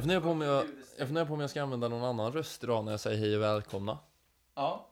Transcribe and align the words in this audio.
Jag 0.00 0.04
funderar, 0.04 0.20
på 0.20 0.30
om 0.30 0.40
jag, 0.40 0.66
jag 0.98 1.06
funderar 1.06 1.26
på 1.26 1.34
om 1.34 1.40
jag 1.40 1.50
ska 1.50 1.62
använda 1.62 1.88
någon 1.88 2.04
annan 2.04 2.32
röst 2.32 2.64
idag 2.64 2.84
när 2.84 2.92
jag 2.92 3.00
säger 3.00 3.18
hej 3.18 3.36
och 3.36 3.42
välkomna. 3.42 3.98
Ja. 4.54 4.88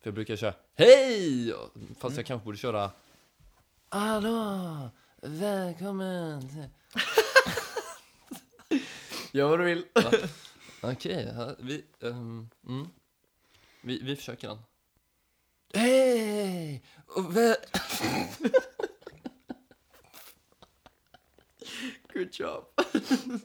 För 0.00 0.08
jag 0.08 0.14
brukar 0.14 0.36
köra 0.36 0.54
hej! 0.74 1.54
Fast 1.98 2.16
jag 2.16 2.26
kanske 2.26 2.44
borde 2.44 2.58
köra 2.58 2.90
Hallå! 3.88 4.90
Välkommen! 5.22 6.48
till-" 6.48 6.68
Gör 9.32 9.48
vad 9.48 9.58
du 9.58 9.64
vill. 9.64 9.84
Okej, 10.82 11.32
ja, 11.36 11.54
vi, 11.58 11.84
ehm, 12.02 12.48
mm. 12.68 12.88
vi, 13.82 14.02
vi 14.02 14.16
försöker 14.16 14.48
den. 14.48 14.58
Hej! 15.74 16.84
Och 17.06 17.36
väl... 17.36 17.56
Good 22.12 22.28
job. 22.32 22.64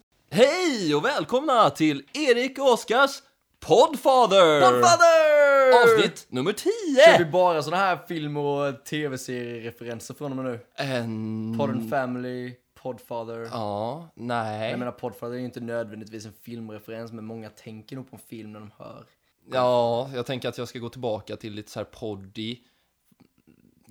Hej 0.33 0.95
och 0.95 1.05
välkomna 1.05 1.69
till 1.69 2.03
Erik 2.13 2.59
och 2.59 2.73
Oskars 2.73 3.21
Podfather! 3.59 4.61
Podfather! 4.61 5.83
Avsnitt 5.83 6.25
nummer 6.29 6.53
10! 6.53 6.71
Kör 7.05 7.25
vi 7.25 7.31
bara 7.31 7.63
såna 7.63 7.77
här 7.77 7.97
film 8.07 8.37
och 8.37 8.85
tv-seriereferenser 8.85 10.13
från 10.13 10.31
och 10.31 10.43
med 10.43 10.45
nu? 10.45 10.59
En... 10.75 11.55
Podden 11.57 11.89
Family, 11.89 12.53
Podfather. 12.73 13.49
Ja, 13.51 14.09
nej. 14.15 14.69
Jag 14.69 14.79
menar 14.79 14.91
Podfather 14.91 15.33
är 15.33 15.39
ju 15.39 15.45
inte 15.45 15.59
nödvändigtvis 15.59 16.25
en 16.25 16.33
filmreferens, 16.41 17.11
men 17.11 17.25
många 17.25 17.49
tänker 17.49 17.95
nog 17.95 18.09
på 18.09 18.15
en 18.15 18.21
film 18.27 18.51
när 18.51 18.59
de 18.59 18.71
hör. 18.77 19.05
Ja, 19.51 20.09
jag 20.13 20.25
tänker 20.25 20.49
att 20.49 20.57
jag 20.57 20.67
ska 20.67 20.79
gå 20.79 20.89
tillbaka 20.89 21.35
till 21.35 21.53
lite 21.53 21.71
så 21.71 21.79
här 21.79 21.85
poddy. 21.85 22.57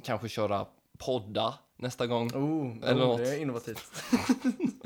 Kanske 0.05 0.29
köra 0.29 0.67
podda 0.99 1.55
nästa 1.77 2.07
gång. 2.07 2.29
Oh, 2.35 2.89
Eller 2.89 3.03
oh 3.03 3.09
något. 3.09 3.19
det 3.19 3.31
är 3.31 3.41
innovativt. 3.43 4.03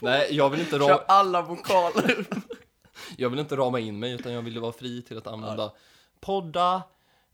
Nej, 0.00 0.28
jag 0.30 0.50
vill 0.50 0.60
inte 0.60 0.78
Kör 0.78 0.88
ra- 0.88 1.04
alla 1.08 1.42
vokaler. 1.42 2.24
jag 3.16 3.30
vill 3.30 3.38
inte 3.38 3.56
rama 3.56 3.80
in 3.80 3.98
mig 3.98 4.12
utan 4.12 4.32
jag 4.32 4.42
vill 4.42 4.58
vara 4.60 4.72
fri 4.72 5.02
till 5.02 5.18
att 5.18 5.26
använda 5.26 5.72
podda 6.20 6.82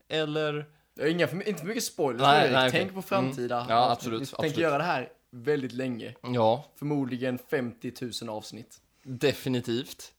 eller 0.09 0.67
Jag 0.95 1.05
har 1.05 1.09
inga, 1.11 1.29
för, 1.29 1.49
inte 1.49 1.61
för 1.61 1.67
mycket 1.69 1.85
spoilers 1.85 2.23
Nej, 2.23 2.43
Erik. 2.45 2.53
nej, 2.53 2.69
okej. 2.69 2.81
Tänk 2.81 2.95
på 2.95 3.03
framtida 3.03 3.57
Mm. 3.57 3.69
Ja, 3.71 3.77
avsnitt. 3.77 3.99
absolut, 3.99 4.21
Vi 4.21 4.23
absolut. 4.25 4.41
tänker 4.53 4.63
göra 4.63 4.79
det 4.79 4.85
här 4.85 5.09
väldigt 5.31 5.73
länge. 5.73 6.15
ja, 6.23 6.65
Förmodligen 6.79 7.39
50 7.51 7.93
000 8.23 8.37
avsnitt. 8.37 8.77
definitivt. 9.03 10.13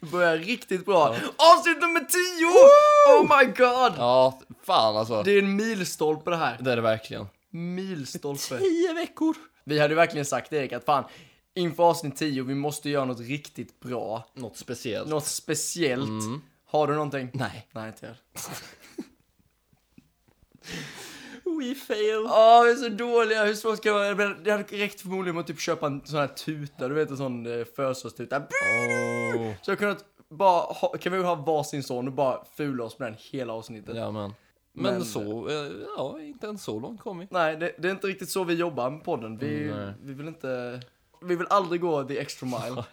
Det 0.00 0.06
börjar 0.10 0.36
riktigt 0.36 0.86
bra. 0.86 1.08
Avsnitt 1.36 1.80
nummer 1.80 2.00
10! 2.00 3.20
Oh 3.20 3.38
my 3.38 3.44
god! 3.44 3.92
Ja, 3.98 4.40
fan 4.62 4.96
alltså. 4.96 5.22
Det 5.22 5.30
är 5.30 5.38
en 5.38 5.56
milstolpe 5.56 6.30
det 6.30 6.36
här. 6.36 6.56
Det 6.60 6.72
är 6.72 6.76
det 6.76 6.82
verkligen. 6.82 7.26
Milstolpe. 7.50 8.58
Tio 8.58 8.92
veckor. 8.94 9.36
Vi 9.64 9.78
hade 9.78 9.92
ju 9.92 9.96
verkligen 9.96 10.24
sagt 10.24 10.52
Erik 10.52 10.72
att 10.72 10.84
fan, 10.84 11.04
inför 11.54 11.82
avsnitt 11.82 12.16
10, 12.16 12.42
vi 12.42 12.54
måste 12.54 12.90
göra 12.90 13.04
något 13.04 13.20
riktigt 13.20 13.80
bra. 13.80 14.24
Något 14.34 14.56
speciellt. 14.56 15.08
Något 15.08 15.26
speciellt. 15.26 16.08
Mm. 16.24 16.40
Har 16.64 16.86
du 16.86 16.92
någonting? 16.94 17.30
Nej. 17.34 17.66
Nej, 17.72 17.88
inte 17.88 18.06
jag. 18.06 18.14
We 21.44 21.74
fail. 21.74 22.26
Åh, 22.26 22.64
vi 22.64 22.70
är 22.70 22.76
så 22.76 22.88
dåliga. 22.88 23.44
Hur 23.44 23.54
svårt 23.54 23.76
ska 23.78 23.92
det 23.92 24.14
vara? 24.14 24.28
Det 24.34 24.50
hade 24.50 24.62
räckt 24.64 25.00
förmodligen 25.00 25.34
med 25.34 25.40
att 25.40 25.46
typ 25.46 25.60
köpa 25.60 25.86
en 25.86 26.00
sån 26.04 26.18
här 26.18 26.26
tuta, 26.26 26.88
du 26.88 26.94
vet 26.94 27.10
en 27.10 27.16
sån 27.16 27.46
eh, 27.46 27.64
födelsedagstuta. 27.76 28.38
Oh. 28.38 29.52
Så 29.62 29.70
jag 29.70 29.78
kunnat 29.78 30.04
bara 30.28 30.60
ha, 30.60 30.88
kan 31.00 31.12
vi 31.12 31.22
ha 31.22 31.34
varsin 31.34 31.82
sån 31.82 32.06
och 32.08 32.12
bara 32.14 32.44
fula 32.56 32.84
oss 32.84 32.98
med 32.98 33.12
den 33.12 33.18
hela 33.30 33.52
avsnittet. 33.52 33.96
Ja, 33.96 34.10
men. 34.10 34.34
Men, 34.72 34.92
Men- 34.94 35.04
så, 35.04 35.48
eh, 35.48 35.72
ja, 35.96 36.20
inte 36.20 36.46
ens 36.46 36.64
så 36.64 36.80
långt 36.80 37.00
kom 37.00 37.18
vi. 37.18 37.28
Nej, 37.30 37.56
det, 37.56 37.74
det 37.78 37.88
är 37.88 37.92
inte 37.92 38.06
riktigt 38.06 38.30
så 38.30 38.44
vi 38.44 38.54
jobbar 38.54 38.90
med 38.90 39.04
podden. 39.04 39.36
Vi, 39.38 39.70
Mm, 39.70 39.92
vi 40.02 40.12
vill 40.14 40.28
inte, 40.28 40.80
vi 41.20 41.36
vill 41.36 41.46
aldrig 41.50 41.80
gå 41.80 42.04
the 42.04 42.18
extra 42.18 42.46
mile. 42.46 42.84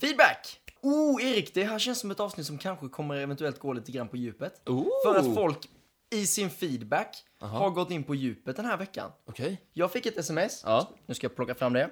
Feedback! 0.00 0.60
Oh, 0.82 1.24
Erik, 1.24 1.54
det 1.54 1.64
här 1.64 1.78
känns 1.78 1.98
som 1.98 2.10
ett 2.10 2.20
avsnitt 2.20 2.46
som 2.46 2.58
kanske 2.58 2.88
kommer 2.88 3.16
eventuellt 3.16 3.58
gå 3.58 3.72
lite 3.72 3.92
grann 3.92 4.08
på 4.08 4.16
djupet. 4.16 4.68
Oh. 4.68 4.86
För 5.04 5.14
att 5.18 5.34
folk 5.34 5.68
i 6.10 6.26
sin 6.26 6.50
feedback 6.50 7.24
Aha. 7.42 7.58
har 7.58 7.70
gått 7.70 7.90
in 7.90 8.04
på 8.04 8.14
djupet 8.14 8.56
den 8.56 8.64
här 8.64 8.76
veckan. 8.76 9.10
Okej. 9.24 9.60
Jag 9.72 9.92
fick 9.92 10.06
ett 10.06 10.18
sms, 10.18 10.62
Ja. 10.64 10.88
nu 11.06 11.14
ska 11.14 11.24
jag 11.24 11.36
plocka 11.36 11.54
fram 11.54 11.72
det, 11.72 11.90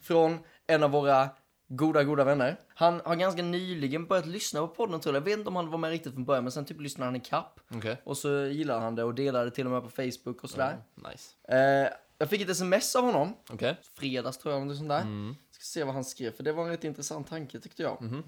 från 0.00 0.38
en 0.66 0.82
av 0.82 0.90
våra 0.90 1.28
goda, 1.68 2.04
goda 2.04 2.24
vänner. 2.24 2.56
Han 2.74 3.00
har 3.04 3.16
ganska 3.16 3.42
nyligen 3.42 4.06
börjat 4.06 4.26
lyssna 4.26 4.60
på 4.60 4.68
podden 4.68 5.00
tror 5.00 5.14
jag. 5.14 5.20
Jag 5.20 5.24
vet 5.24 5.38
inte 5.38 5.48
om 5.48 5.56
han 5.56 5.70
var 5.70 5.78
med 5.78 5.90
riktigt 5.90 6.12
från 6.14 6.24
början, 6.24 6.44
men 6.44 6.52
sen 6.52 6.64
typ 6.64 6.80
lyssnade 6.80 7.06
han 7.06 7.16
i 7.16 7.20
kapp. 7.20 7.60
Okej. 7.74 8.00
Och 8.04 8.16
så 8.16 8.28
gillade 8.46 8.80
han 8.80 8.94
det 8.94 9.04
och 9.04 9.14
delade 9.14 9.50
till 9.50 9.66
och 9.66 9.72
med 9.72 9.82
på 9.82 9.88
Facebook 9.88 10.44
och 10.44 10.50
sådär. 10.50 10.76
Nice. 10.94 11.34
Eh, 11.48 11.92
jag 12.18 12.30
fick 12.30 12.40
ett 12.40 12.48
sms 12.48 12.96
av 12.96 13.04
honom, 13.04 13.34
Okej. 13.50 13.76
fredags 13.98 14.38
tror 14.38 14.52
jag, 14.54 14.60
eller 14.60 14.68
något 14.68 14.76
sånt 14.76 14.88
där. 14.88 15.00
Mm. 15.00 15.34
Ska 15.50 15.62
se 15.62 15.84
vad 15.84 15.94
han 15.94 16.04
skrev, 16.04 16.30
för 16.30 16.42
det 16.42 16.52
var 16.52 16.64
en 16.64 16.70
rätt 16.70 16.84
intressant 16.84 17.28
tanke 17.28 17.60
tyckte 17.60 17.82
jag. 17.82 18.02
Mhm. 18.02 18.22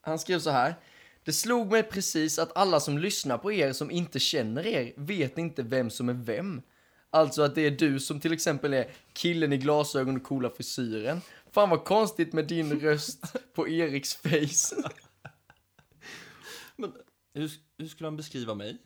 Han 0.00 0.18
skrev 0.18 0.38
så 0.38 0.50
här. 0.50 0.74
Det 1.24 1.32
slog 1.32 1.70
mig 1.72 1.82
precis 1.82 2.38
att 2.38 2.56
alla 2.56 2.80
som 2.80 2.98
lyssnar 2.98 3.38
på 3.38 3.52
er 3.52 3.72
som 3.72 3.90
inte 3.90 4.18
känner 4.18 4.66
er 4.66 4.92
vet 4.96 5.38
inte 5.38 5.62
vem 5.62 5.90
som 5.90 6.08
är 6.08 6.12
vem. 6.12 6.62
Alltså 7.10 7.42
att 7.42 7.54
det 7.54 7.60
är 7.66 7.70
du 7.70 8.00
som 8.00 8.20
till 8.20 8.32
exempel 8.32 8.74
är 8.74 8.86
killen 9.12 9.52
i 9.52 9.56
glasögon 9.56 10.16
och 10.16 10.22
coola 10.22 10.50
frisyren. 10.50 11.20
Fan 11.52 11.70
vad 11.70 11.84
konstigt 11.84 12.32
med 12.32 12.46
din 12.46 12.80
röst 12.80 13.36
på 13.54 13.68
Eriks 13.68 14.14
face. 14.14 14.90
Men 16.76 16.92
hur, 17.34 17.50
hur 17.78 17.88
skulle 17.88 18.06
han 18.06 18.16
beskriva 18.16 18.54
mig? 18.54 18.78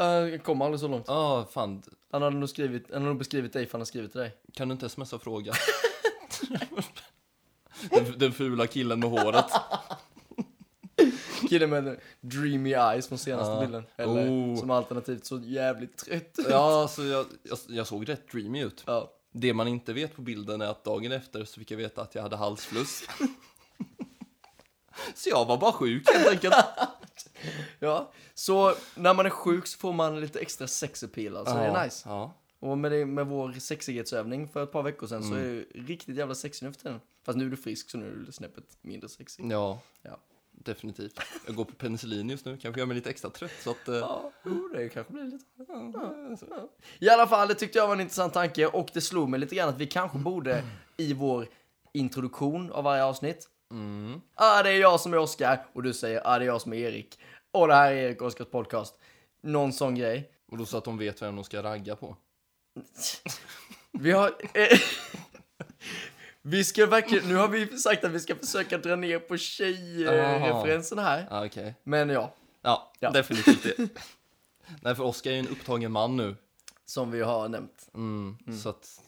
Uh, 0.00 0.06
jag 0.06 0.44
kom 0.44 0.62
aldrig 0.62 0.80
så 0.80 0.88
långt. 0.88 1.08
Ah, 1.08 1.44
fan. 1.44 1.82
Han 2.10 2.22
hade 2.22 2.36
nog 2.36 2.48
skrivit, 2.48 2.84
han 2.88 2.94
hade 2.94 3.06
nog 3.06 3.18
beskrivit 3.18 3.52
dig 3.52 3.66
för 3.66 3.72
han 3.72 3.80
har 3.80 3.86
skrivit 3.86 4.12
till 4.12 4.20
dig. 4.20 4.36
Kan 4.52 4.68
du 4.68 4.72
inte 4.72 4.88
smsa 4.88 5.16
och 5.16 5.22
fråga? 5.22 5.52
den, 7.90 8.18
den 8.18 8.32
fula 8.32 8.66
killen 8.66 9.00
med 9.00 9.10
håret. 9.10 9.44
Killen 11.48 11.70
med 11.70 12.00
dreamy 12.20 12.72
eyes 12.74 13.08
från 13.08 13.18
senaste 13.18 13.52
Ja. 13.52 13.60
bilden. 13.60 13.84
Eller 13.96 14.28
Oh. 14.28 14.56
som 14.60 14.70
alternativt 14.70 15.24
så 15.26 15.38
jävligt 15.38 15.96
trött. 15.98 16.38
Ja, 16.50 16.88
så 16.88 17.04
jag, 17.04 17.26
jag, 17.42 17.58
jag 17.68 17.86
såg 17.86 18.08
rätt 18.08 18.32
dreamy 18.32 18.64
ut. 18.64 18.84
Ja. 18.86 19.12
Det 19.32 19.54
man 19.54 19.68
inte 19.68 19.92
vet 19.92 20.16
på 20.16 20.22
bilden 20.22 20.60
är 20.60 20.66
att 20.66 20.84
dagen 20.84 21.12
efter 21.12 21.44
så 21.44 21.60
fick 21.60 21.70
jag 21.70 21.78
veta 21.78 22.02
att 22.02 22.14
jag 22.14 22.22
hade 22.22 22.36
halsfluss. 22.36 23.04
så 25.14 25.28
jag 25.28 25.44
var 25.44 25.58
bara 25.58 25.72
sjuk 25.72 26.08
helt 26.14 26.28
enkelt. 26.28 26.54
Ja, 27.78 28.12
så 28.34 28.74
när 28.94 29.14
man 29.14 29.26
är 29.26 29.30
sjuk 29.30 29.66
så 29.66 29.78
får 29.78 29.92
man 29.92 30.20
lite 30.20 30.40
extra 30.40 30.66
sex 30.66 31.02
appeal, 31.04 31.36
alltså 31.36 31.54
det 31.54 31.60
är 31.60 31.84
nice. 31.84 32.08
Ja. 32.08 32.32
Och 32.58 32.78
med, 32.78 32.92
det, 32.92 33.06
med 33.06 33.26
vår 33.26 33.52
sexighetsövning 33.52 34.48
för 34.48 34.62
ett 34.62 34.72
par 34.72 34.82
veckor 34.82 35.06
sedan 35.06 35.22
så 35.24 35.34
är 35.34 35.38
Mm. 35.38 35.64
det 35.74 35.78
riktigt 35.80 36.16
jävla 36.16 36.34
sexig 36.34 36.66
nu 36.66 36.72
för 36.72 36.80
tiden. 36.80 37.00
Fast 37.24 37.38
nu 37.38 37.46
är 37.46 37.50
du 37.50 37.56
frisk 37.56 37.90
så 37.90 37.98
nu 37.98 38.06
är 38.12 38.26
du 38.26 38.32
snäppet 38.32 38.64
mindre 38.82 39.08
sexig. 39.08 39.52
ja, 39.52 39.78
Ja. 40.02 40.18
Definitivt. 40.52 41.20
Jag 41.46 41.54
går 41.54 41.64
på 41.64 41.74
penicillin 41.74 42.30
just 42.30 42.44
nu, 42.44 42.56
kanske 42.62 42.80
gör 42.80 42.86
mig 42.86 42.94
lite 42.94 43.10
extra 43.10 43.30
trött 43.30 43.52
så 43.62 43.70
att... 43.70 43.88
eh, 43.88 43.94
Ja, 43.96 44.32
det 44.74 44.88
kanske 44.88 45.12
blir 45.12 45.24
lite. 45.24 45.44
Ja. 46.50 46.68
I 46.98 47.08
alla 47.08 47.26
fall, 47.26 47.48
det 47.48 47.54
tyckte 47.54 47.78
jag 47.78 47.86
var 47.86 47.94
en 47.94 48.00
intressant 48.00 48.34
tanke 48.34 48.66
och 48.66 48.88
det 48.92 49.00
slog 49.00 49.28
mig 49.28 49.40
lite 49.40 49.54
grann 49.54 49.68
att 49.68 49.78
vi 49.80 49.86
kanske 49.86 50.18
borde 50.18 50.64
i 50.96 51.12
vår 51.12 51.48
introduktion 51.92 52.72
av 52.72 52.84
varje 52.84 53.04
avsnitt. 53.04 53.48
Mm. 53.70 54.20
Ah, 54.34 54.62
det 54.62 54.70
är 54.70 54.80
jag 54.80 55.00
som 55.00 55.12
är 55.12 55.18
Oskar 55.18 55.66
och 55.72 55.82
du 55.82 55.92
säger 55.92 56.22
ah, 56.24 56.38
det 56.38 56.44
är 56.44 56.46
jag 56.46 56.60
som 56.60 56.72
är 56.72 56.76
Erik. 56.76 57.18
Och 57.52 57.68
det 57.68 57.74
här 57.74 57.92
är 57.92 57.96
Erik 57.96 58.20
och 58.20 58.26
Oskars 58.26 58.48
podcast. 58.48 58.94
Någon 59.42 59.72
sån 59.72 59.94
grej. 59.94 60.30
Och 60.52 60.58
då 60.58 60.66
så 60.66 60.78
att 60.78 60.84
de 60.84 60.98
vet 60.98 61.22
vem 61.22 61.36
de 61.36 61.44
ska 61.44 61.62
ragga 61.62 61.96
på. 61.96 62.16
Vi 63.92 64.12
har... 64.12 64.26
Eh, 64.54 64.78
vi 66.42 66.64
ska 66.64 66.86
verkligen... 66.86 67.28
Nu 67.28 67.34
har 67.36 67.48
vi 67.48 67.78
sagt 67.78 68.04
att 68.04 68.10
vi 68.10 68.20
ska 68.20 68.34
försöka 68.36 68.78
dra 68.78 68.96
ner 68.96 69.18
på 69.18 69.36
tjejreferenserna 69.36 71.02
här. 71.02 71.26
Ja, 71.30 71.46
okej. 71.46 71.74
Men 71.84 72.08
ja, 72.08 72.34
Ja, 72.62 72.92
Ja. 73.00 73.10
definitivt 73.10 73.62
det. 73.62 73.88
Nej, 74.80 74.94
för 74.94 75.02
Oskar 75.04 75.30
är 75.30 75.34
ju 75.34 75.40
en 75.40 75.48
upptagen 75.48 75.92
man 75.92 76.16
nu. 76.16 76.36
som 76.84 77.10
vi 77.10 77.22
har 77.22 77.48
nämnt. 77.48 77.88
Mm, 77.94 78.36
Så 78.62 78.68
att 78.68 79.00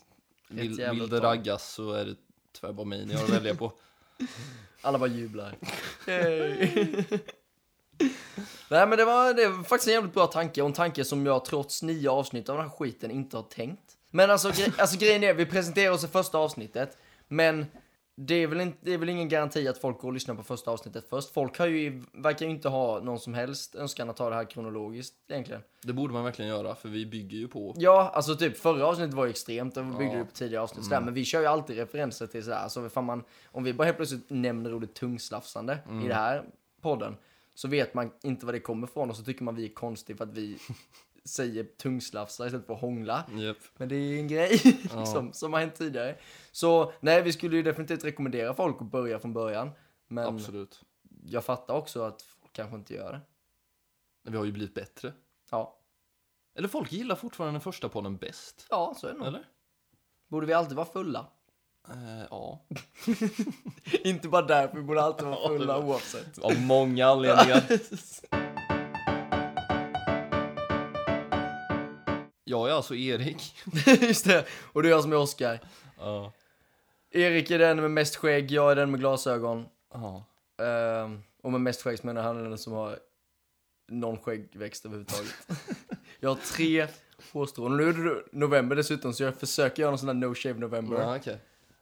vill, 0.48 0.76
vill 0.90 1.08
det 1.08 1.20
raggas 1.20 1.72
så 1.72 1.92
är 1.92 2.04
det 2.04 2.14
tyvärr 2.60 2.72
bara 2.72 2.86
mig 2.86 3.06
ni 3.06 3.14
har 3.14 3.24
att 3.24 3.30
välja 3.30 3.54
på. 3.54 3.72
Alla 4.82 4.98
bara 4.98 5.08
jublar. 5.10 5.54
Nej 8.68 8.86
men 8.86 8.98
det 8.98 9.04
var, 9.04 9.34
det 9.34 9.48
var 9.48 9.64
faktiskt 9.64 9.88
en 9.88 9.94
jävligt 9.94 10.14
bra 10.14 10.26
tanke 10.26 10.62
och 10.62 10.68
en 10.68 10.72
tanke 10.74 11.04
som 11.04 11.26
jag 11.26 11.44
trots 11.44 11.82
nio 11.82 12.10
avsnitt 12.10 12.48
av 12.48 12.56
den 12.56 12.68
här 12.68 12.76
skiten 12.76 13.10
inte 13.10 13.36
har 13.36 13.42
tänkt. 13.44 13.82
Men 14.10 14.30
alltså, 14.30 14.50
gre 14.50 14.72
alltså 14.78 14.98
grejen 14.98 15.24
är, 15.24 15.34
vi 15.34 15.46
presenterar 15.46 15.92
oss 15.92 16.04
i 16.04 16.08
första 16.08 16.38
avsnittet, 16.38 16.98
men 17.36 17.66
det 18.16 18.34
är, 18.34 18.46
väl 18.46 18.60
inte, 18.60 18.78
det 18.80 18.94
är 18.94 18.98
väl 18.98 19.08
ingen 19.08 19.28
garanti 19.28 19.68
att 19.68 19.78
folk 19.78 19.98
går 19.98 20.08
och 20.08 20.14
lyssnar 20.14 20.34
på 20.34 20.42
första 20.42 20.70
avsnittet 20.70 21.06
först. 21.10 21.32
Folk 21.32 21.58
har 21.58 21.66
ju, 21.66 22.02
verkar 22.12 22.46
ju 22.46 22.52
inte 22.52 22.68
ha 22.68 23.00
någon 23.00 23.20
som 23.20 23.34
helst 23.34 23.74
önskan 23.74 24.10
att 24.10 24.16
ta 24.16 24.30
det 24.30 24.36
här 24.36 24.44
kronologiskt 24.44 25.14
egentligen. 25.28 25.62
Det 25.82 25.92
borde 25.92 26.12
man 26.12 26.24
verkligen 26.24 26.48
göra, 26.48 26.74
för 26.74 26.88
vi 26.88 27.06
bygger 27.06 27.38
ju 27.38 27.48
på. 27.48 27.74
Ja, 27.76 28.10
alltså 28.14 28.36
typ 28.36 28.56
förra 28.56 28.86
avsnittet 28.86 29.14
var 29.14 29.24
ju 29.24 29.30
extremt, 29.30 29.76
och 29.76 29.84
vi 29.86 29.90
byggde 29.90 30.12
Ja. 30.12 30.18
ju 30.18 30.24
på 30.24 30.30
tidigare 30.32 30.62
avsnitt 30.62 30.84
sådär, 30.84 31.00
men 31.00 31.14
vi 31.14 31.24
kör 31.24 31.40
ju 31.40 31.46
alltid 31.46 31.76
referenser 31.76 32.26
till 32.26 32.44
sådär, 32.44 32.68
så 32.68 32.86
ifall 32.86 33.04
man, 33.04 33.24
om 33.46 33.64
vi 33.64 33.72
bara 33.72 33.84
helt 33.84 33.96
plötsligt 33.96 34.30
nämner 34.30 34.74
ordet 34.74 34.94
tungslafsande 34.94 35.78
i 36.04 36.08
det 36.08 36.14
här 36.14 36.44
podden, 36.80 37.16
så 37.54 37.68
vet 37.68 37.94
man 37.94 38.10
inte 38.22 38.46
var 38.46 38.52
det 38.52 38.60
kommer 38.60 38.86
ifrån 38.86 39.10
och 39.10 39.16
så 39.16 39.24
tycker 39.24 39.44
man 39.44 39.54
vi 39.54 39.64
är 39.64 39.74
konstiga 39.74 40.16
för 40.16 40.24
att 40.24 40.32
vi 40.34 40.58
säger 41.24 41.64
tungslafsa 41.64 42.46
istället 42.46 42.66
för 42.66 42.74
hångla. 42.74 43.24
Japp. 43.36 43.56
Men 43.76 43.88
det 43.88 43.96
är 43.96 44.18
en 44.18 44.28
grej 44.28 44.60
Ja. 44.94 45.32
som, 45.32 45.52
har 45.52 45.60
hänt 45.60 45.74
tidigare. 45.74 46.16
Så 46.52 46.92
nej, 47.00 47.22
vi 47.22 47.32
skulle 47.32 47.56
ju 47.56 47.62
definitivt 47.62 48.04
rekommendera 48.04 48.54
folk 48.54 48.76
att 48.82 48.90
börja 48.90 49.18
från 49.18 49.32
början. 49.32 49.70
Men 50.08 50.26
Absolut. 50.26 50.80
jag 51.24 51.44
fattar 51.44 51.74
också 51.74 52.02
att 52.02 52.22
folk 52.22 52.52
kanske 52.52 52.76
inte 52.76 52.94
gör 52.94 53.12
det. 53.12 53.20
Men 54.22 54.32
vi 54.32 54.38
har 54.38 54.44
ju 54.44 54.52
blivit 54.52 54.74
bättre. 54.74 55.12
Ja, 55.50 55.78
Eller 56.54 56.68
folk 56.68 56.92
gillar 56.92 57.16
fortfarande 57.16 57.54
den 57.54 57.60
första 57.60 57.88
podden 57.88 58.16
bäst. 58.16 58.66
ja 58.70 58.94
så 58.96 59.06
är 59.06 59.12
det 59.12 59.18
nog. 59.18 59.26
Eller? 59.28 59.44
Borde 60.28 60.46
vi 60.46 60.52
alltid 60.52 60.76
vara 60.76 60.86
fulla? 60.86 61.26
Eh, 61.88 62.24
ja. 62.30 62.64
inte 64.04 64.28
bara 64.28 64.42
därför, 64.42 64.76
vi 64.76 64.82
borde 64.82 65.02
alltid 65.02 65.26
vara 65.26 65.48
fulla 65.58 65.78
oavsett. 65.78 66.38
Av 66.38 66.60
många 66.60 67.06
anledningar. 67.06 67.62
Jag 72.54 72.68
är 72.68 72.72
alltså 72.72 72.94
Erik. 72.94 73.54
Just 74.00 74.24
det, 74.24 74.46
och 74.72 74.82
det 74.82 74.88
är 74.88 74.90
jag 74.90 75.02
som 75.02 75.12
är 75.12 75.16
Oskar. 75.16 75.60
Ja. 75.98 76.32
Erik 77.10 77.50
är 77.50 77.58
den 77.58 77.80
med 77.80 77.90
mest 77.90 78.16
skägg, 78.16 78.50
jag 78.50 78.72
är 78.72 78.76
den 78.76 78.90
med 78.90 79.00
glasögon. 79.00 79.66
Ja. 79.92 80.24
Ehm, 80.64 81.22
och 81.42 81.52
med 81.52 81.60
mest 81.60 81.82
skägg 81.82 81.98
så 81.98 82.06
menar 82.06 82.22
han 82.22 82.44
den 82.50 82.58
som 82.58 82.72
har 82.72 82.98
någon 83.88 84.18
skäggväxt 84.18 84.86
överhuvudtaget. 84.86 85.34
jag 86.20 86.28
har 86.28 86.36
tre 86.36 86.86
hårstrån. 87.32 87.76
Nu 87.76 87.88
är 87.88 87.92
det 87.92 88.22
november 88.32 88.76
dessutom, 88.76 89.14
så 89.14 89.22
jag 89.22 89.34
försöker 89.34 89.82
göra 89.82 89.90
någon 89.90 89.98
sån 89.98 90.06
där 90.06 90.28
no 90.28 90.34
shave 90.34 90.58
november. 90.58 91.00
Ja, 91.00 91.16
okej. 91.16 91.38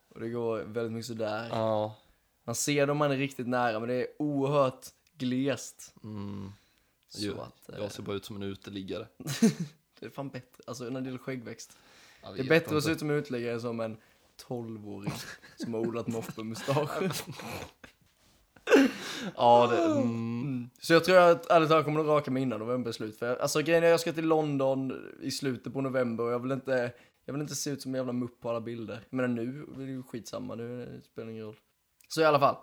Och 0.08 0.20
det 0.20 0.28
går 0.28 0.58
väldigt 0.58 0.92
mycket 0.92 1.06
sådär. 1.06 1.48
Ja. 1.50 1.96
Man 2.44 2.54
ser 2.54 2.86
dem 2.86 2.96
man 2.96 3.10
är 3.12 3.16
riktigt 3.16 3.48
nära, 3.48 3.80
men 3.80 3.88
det 3.88 3.94
är 3.94 4.06
oerhört 4.18 4.86
glest. 5.18 5.94
Mm. 6.02 6.52
Så 7.08 7.18
Jo, 7.24 7.40
att, 7.40 7.68
eh, 7.68 7.82
Jag 7.82 7.92
ser 7.92 8.02
bara 8.02 8.16
ut 8.16 8.24
som 8.24 8.36
en 8.36 8.42
uteliggare. 8.42 9.06
det 10.02 10.08
är 10.08 10.10
fan 10.10 10.28
bättre, 10.28 10.62
alltså 10.66 10.84
när 10.84 11.00
det 11.00 11.06
gäller 11.06 11.18
skäggväxt. 11.18 11.76
Jag 12.22 12.36
Det 12.36 12.42
är 12.42 12.48
bättre 12.48 12.76
att 12.76 12.84
se 12.84 12.90
ut 12.90 12.98
som 12.98 13.10
en 13.10 13.16
uteliggare 13.16 13.60
som 13.60 13.80
en 13.80 13.96
12-åring 14.48 15.12
som 15.56 15.74
har 15.74 15.80
odlat 15.80 16.06
moppemustasch. 16.06 17.02
Ja, 19.36 19.68
det... 19.70 19.84
Mm. 19.84 20.70
Så 20.80 20.92
jag 20.92 21.04
tror 21.04 21.16
att 21.16 21.46
ärligt 21.46 21.68
talat 21.68 21.84
kommer 21.84 22.00
att 22.00 22.06
raka 22.06 22.30
mig 22.30 22.42
innan 22.42 22.60
november 22.60 22.92
slut. 22.92 23.18
För 23.18 23.26
jag, 23.26 23.40
alltså 23.40 23.60
grejen 23.60 23.84
är 23.84 23.88
jag 23.88 24.00
ska 24.00 24.12
till 24.12 24.26
London 24.26 25.12
i 25.22 25.30
slutet 25.30 25.72
på 25.72 25.80
november 25.80 26.24
och 26.24 26.32
jag 26.32 26.38
vill 26.38 26.52
inte, 26.52 26.92
jag 27.24 27.32
vill 27.32 27.42
inte 27.42 27.54
se 27.54 27.70
ut 27.70 27.82
som 27.82 27.94
en 27.94 27.98
jävla 27.98 28.12
mupp 28.12 28.40
på 28.40 28.50
alla 28.50 28.60
bilder. 28.60 29.00
Men 29.10 29.34
nu 29.34 29.66
är 29.74 29.78
det 29.78 29.92
ju 29.92 30.02
skitsamma, 30.02 30.54
nu 30.54 31.00
spelar 31.04 31.26
det 31.26 31.32
ingen 31.32 31.46
roll. 31.46 31.56
Så 32.08 32.20
i 32.20 32.24
alla 32.24 32.40
fall. 32.40 32.56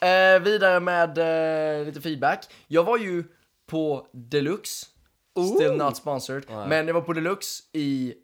Eh, 0.00 0.42
vidare 0.42 0.80
med 0.80 1.18
eh, 1.18 1.86
lite 1.86 2.00
feedback. 2.00 2.52
Jag 2.66 2.84
var 2.84 2.98
ju 2.98 3.24
på 3.66 4.06
Deluxe. 4.12 4.86
Still 5.34 5.70
Ooh. 5.70 5.76
not 5.76 5.96
sponsored. 5.96 6.44
Nej. 6.48 6.68
Men 6.68 6.86
jag 6.86 6.94
var 6.94 7.00
på 7.00 7.12
Deluxe 7.12 7.62
i 7.72 8.14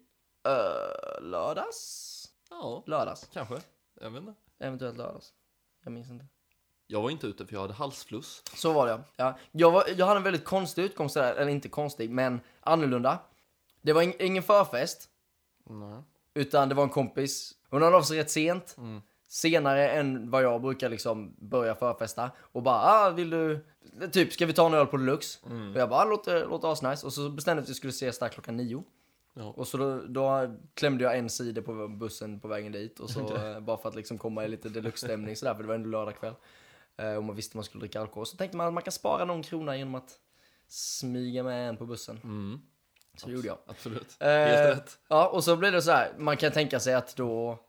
uh, 0.47 1.23
lördags? 1.29 2.07
Ja, 2.49 2.83
Lördags. 2.87 3.29
kanske. 3.33 3.61
Jag 4.01 4.09
vet 4.09 4.21
inte. 4.21 4.33
Eventuellt 4.59 4.97
lördags. 4.97 5.33
Jag 5.83 5.93
minns 5.93 6.09
inte. 6.09 6.25
Jag 6.87 7.01
var 7.01 7.09
inte 7.09 7.27
ute 7.27 7.45
för 7.45 7.53
jag 7.53 7.61
hade 7.61 7.73
halsfluss. 7.73 8.43
Så 8.55 8.73
var 8.73 8.87
det 8.87 9.03
ja. 9.15 9.37
Jag, 9.51 9.71
var, 9.71 9.83
jag 9.97 10.05
hade 10.05 10.17
en 10.17 10.23
väldigt 10.23 10.45
konstig 10.45 10.83
utgångst 10.83 11.15
där, 11.15 11.33
eller 11.33 11.51
inte 11.51 11.69
konstig, 11.69 12.09
men 12.09 12.39
annorlunda. 12.61 13.19
Det 13.81 13.93
var 13.93 14.01
ing, 14.01 14.13
ingen 14.19 14.43
förfest, 14.43 15.09
Nej. 15.69 16.03
utan 16.33 16.69
det 16.69 16.75
var 16.75 16.83
en 16.83 16.89
kompis. 16.89 17.53
Hon 17.69 17.81
hörde 17.81 17.97
av 17.97 18.01
sig 18.01 18.17
rätt 18.19 18.31
sent. 18.31 18.75
Mm. 18.77 19.01
Senare 19.31 19.89
än 19.89 20.29
vad 20.29 20.43
jag 20.43 20.61
brukar 20.61 20.89
liksom 20.89 21.35
börja 21.39 21.75
förfesta. 21.75 22.31
Och 22.37 22.63
bara, 22.63 22.81
ah, 22.81 23.09
vill 23.09 23.29
du, 23.29 23.65
typ, 24.11 24.33
ska 24.33 24.45
vi 24.45 24.53
ta 24.53 24.65
en 24.65 24.73
öl 24.73 24.85
på 24.85 24.97
Deluxe? 24.97 25.39
Mm. 25.45 25.71
Och 25.71 25.79
jag 25.79 25.89
bara, 25.89 25.99
ah, 25.99 26.05
låter, 26.05 26.45
låter 26.47 26.71
asnice. 26.71 27.05
Och 27.05 27.13
så 27.13 27.29
bestämde 27.29 27.61
vi 27.61 27.65
att 27.65 27.69
vi 27.69 27.73
skulle 27.73 27.91
ses 27.91 28.19
där 28.19 28.29
klockan 28.29 28.57
nio. 28.57 28.83
Ja. 29.33 29.53
Och 29.57 29.67
så 29.67 29.77
då, 29.77 30.01
då 30.01 30.55
klämde 30.73 31.03
jag 31.03 31.17
en 31.17 31.29
sida 31.29 31.61
på 31.61 31.87
bussen 31.87 32.39
på 32.39 32.47
vägen 32.47 32.71
dit. 32.71 32.99
Och 32.99 33.09
så, 33.09 33.35
eh, 33.35 33.59
bara 33.59 33.77
för 33.77 33.89
att 33.89 33.95
liksom 33.95 34.17
komma 34.17 34.45
i 34.45 34.47
lite 34.47 34.69
deluxe-stämning 34.69 35.35
sådär, 35.35 35.53
för 35.53 35.61
det 35.61 35.67
var 35.67 35.75
ändå 35.75 35.89
lördag 35.89 36.15
kväll. 36.19 36.33
Eh, 36.97 37.13
och 37.13 37.23
man 37.23 37.35
visste 37.35 37.57
man 37.57 37.63
skulle 37.63 37.81
dricka 37.81 38.01
alkohol. 38.01 38.25
Så 38.25 38.37
tänkte 38.37 38.57
man 38.57 38.67
att 38.67 38.73
man 38.73 38.83
kan 38.83 38.91
spara 38.91 39.25
någon 39.25 39.43
krona 39.43 39.77
genom 39.77 39.95
att 39.95 40.17
smyga 40.67 41.43
med 41.43 41.69
en 41.69 41.77
på 41.77 41.85
bussen. 41.85 42.19
Mm. 42.23 42.61
Så 43.17 43.27
det 43.27 43.33
gjorde 43.33 43.47
jag. 43.47 43.57
Absolut. 43.65 44.15
Eh, 44.19 44.27
Helt 44.27 44.77
rätt. 44.77 44.99
Ja, 45.07 45.27
och 45.27 45.43
så 45.43 45.55
blir 45.55 45.71
det 45.71 45.81
så 45.81 45.91
här. 45.91 46.13
Man 46.17 46.37
kan 46.37 46.51
tänka 46.51 46.79
sig 46.79 46.93
att 46.93 47.15
då 47.15 47.59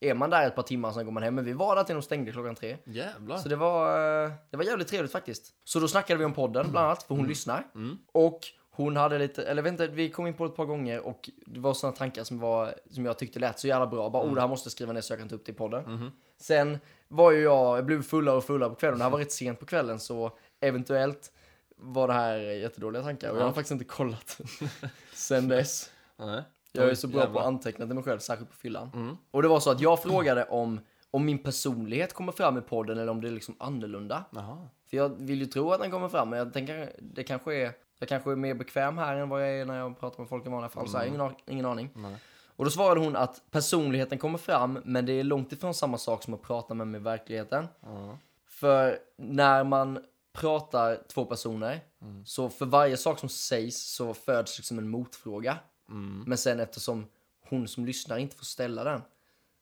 är 0.00 0.14
man 0.14 0.30
där 0.30 0.46
ett 0.46 0.54
par 0.54 0.62
timmar, 0.62 0.92
sen 0.92 1.04
går 1.04 1.12
man 1.12 1.22
hem. 1.22 1.34
Men 1.34 1.44
vi 1.44 1.52
var 1.52 1.76
där 1.76 1.84
till 1.84 1.94
de 1.94 2.02
stängde 2.02 2.32
klockan 2.32 2.54
tre. 2.54 2.76
Jävlar. 2.84 3.36
Så 3.36 3.48
det 3.48 3.56
var, 3.56 4.24
eh, 4.24 4.30
det 4.50 4.56
var 4.56 4.64
jävligt 4.64 4.88
trevligt 4.88 5.12
faktiskt. 5.12 5.52
Så 5.64 5.80
då 5.80 5.88
snackade 5.88 6.18
vi 6.18 6.24
om 6.24 6.34
podden 6.34 6.70
bland 6.70 6.86
annat, 6.86 7.02
för 7.02 7.14
hon 7.14 7.26
lyssnar. 7.26 7.66
Mm. 7.74 7.98
Och 8.12 8.40
hon 8.70 8.96
hade 8.96 9.18
lite, 9.18 9.44
eller 9.44 9.66
inte, 9.66 9.86
vi 9.86 10.10
kom 10.10 10.26
in 10.26 10.34
på 10.34 10.44
det 10.44 10.50
ett 10.50 10.56
par 10.56 10.64
gånger 10.64 11.00
och 11.00 11.30
det 11.46 11.60
var 11.60 11.74
sådana 11.74 11.96
tankar 11.96 12.24
som, 12.24 12.38
var, 12.38 12.74
som 12.90 13.04
jag 13.06 13.18
tyckte 13.18 13.38
lät 13.38 13.58
så 13.58 13.68
jävla 13.68 13.86
bra. 13.86 14.10
Bara, 14.10 14.22
oh 14.22 14.34
det 14.34 14.40
här 14.40 14.48
måste 14.48 14.66
jag 14.66 14.72
skriva 14.72 14.92
ner 14.92 15.00
så 15.00 15.12
jag 15.12 15.20
kan 15.20 15.28
ta 15.28 15.34
upp 15.34 15.46
det 15.46 15.52
i 15.52 15.54
podden. 15.54 15.82
Mhm. 15.82 16.10
Sen 16.40 16.78
var 17.08 17.30
ju 17.30 17.42
jag, 17.42 17.78
jag 17.78 17.86
blev 17.86 18.02
fullare 18.02 18.36
och 18.36 18.44
fullare 18.44 18.70
på 18.70 18.76
kvällen. 18.76 18.98
Det 18.98 19.04
här 19.04 19.10
var 19.10 19.18
rätt 19.18 19.32
sent 19.32 19.60
på 19.60 19.66
kvällen 19.66 20.00
så 20.00 20.32
eventuellt 20.60 21.32
var 21.76 22.08
det 22.08 22.14
här 22.14 22.36
jättedåliga 22.38 23.02
tankar. 23.02 23.30
Och 23.30 23.38
jag 23.38 23.44
har 23.44 23.52
faktiskt 23.52 23.72
inte 23.72 23.84
kollat 23.84 24.40
sen 25.12 25.48
dess. 25.48 25.90
Nej. 26.16 26.42
Jag 26.72 26.90
är 26.90 26.94
så 26.94 27.08
bra 27.08 27.26
på 27.26 27.38
att 27.38 27.46
anteckna 27.46 27.86
till 27.86 27.94
mig 27.94 28.04
själv, 28.04 28.18
särskilt 28.18 28.50
på 28.50 28.56
fyllan. 28.56 28.90
Mm. 28.94 29.16
Och 29.30 29.42
det 29.42 29.48
var 29.48 29.60
så 29.60 29.70
att 29.70 29.80
jag 29.80 30.02
frågade 30.02 30.44
om, 30.44 30.80
om 31.10 31.24
min 31.24 31.38
personlighet 31.38 32.12
kommer 32.12 32.32
fram 32.32 32.58
i 32.58 32.60
podden 32.60 32.98
eller 32.98 33.12
om 33.12 33.20
det 33.20 33.28
är 33.28 33.32
liksom 33.32 33.54
annorlunda. 33.58 34.24
Jaha. 34.30 34.68
För 34.90 34.96
jag 34.96 35.08
vill 35.18 35.38
ju 35.38 35.46
tro 35.46 35.72
att 35.72 35.80
den 35.80 35.90
kommer 35.90 36.08
fram, 36.08 36.30
men 36.30 36.38
jag 36.38 36.52
tänker 36.52 36.92
det 36.98 37.24
kanske 37.24 37.54
är, 37.54 37.72
jag 37.98 38.08
kanske 38.08 38.32
är 38.32 38.36
mer 38.36 38.54
bekväm 38.54 38.98
här 38.98 39.16
än 39.16 39.28
vad 39.28 39.42
jag 39.42 39.60
är 39.60 39.64
när 39.64 39.78
jag 39.78 40.00
pratar 40.00 40.18
med 40.18 40.28
folk 40.28 40.46
i 40.46 40.48
vanliga 40.48 40.68
fall. 40.68 40.88
Så 40.88 40.96
jag 40.96 41.00
har 41.00 41.06
ingen, 41.06 41.34
ingen 41.46 41.66
aning. 41.66 41.90
Nej. 41.94 42.16
Och 42.56 42.64
då 42.64 42.70
svarade 42.70 43.00
hon 43.00 43.16
att 43.16 43.42
personligheten 43.50 44.18
kommer 44.18 44.38
fram, 44.38 44.78
men 44.84 45.06
det 45.06 45.12
är 45.12 45.24
långt 45.24 45.52
ifrån 45.52 45.74
samma 45.74 45.98
sak 45.98 46.22
som 46.22 46.34
att 46.34 46.42
prata 46.42 46.74
med 46.74 46.86
mig 46.86 47.00
i 47.00 47.04
verkligheten. 47.04 47.68
Ja. 47.80 48.18
För 48.46 48.98
när 49.16 49.64
man 49.64 50.04
pratar 50.32 50.98
två 51.08 51.24
personer, 51.24 51.80
så 52.24 52.48
för 52.48 52.66
varje 52.66 52.96
sak 52.96 53.18
som 53.18 53.28
sägs 53.28 53.76
så 53.76 54.14
föds 54.14 54.58
liksom 54.58 54.78
en 54.78 54.88
motfråga. 54.88 55.56
Mm. 55.88 56.24
Men 56.26 56.38
sen 56.38 56.60
eftersom 56.60 57.06
hon 57.40 57.68
som 57.68 57.86
lyssnar 57.86 58.18
inte 58.18 58.36
får 58.36 58.44
ställa 58.44 58.84
den, 58.84 59.00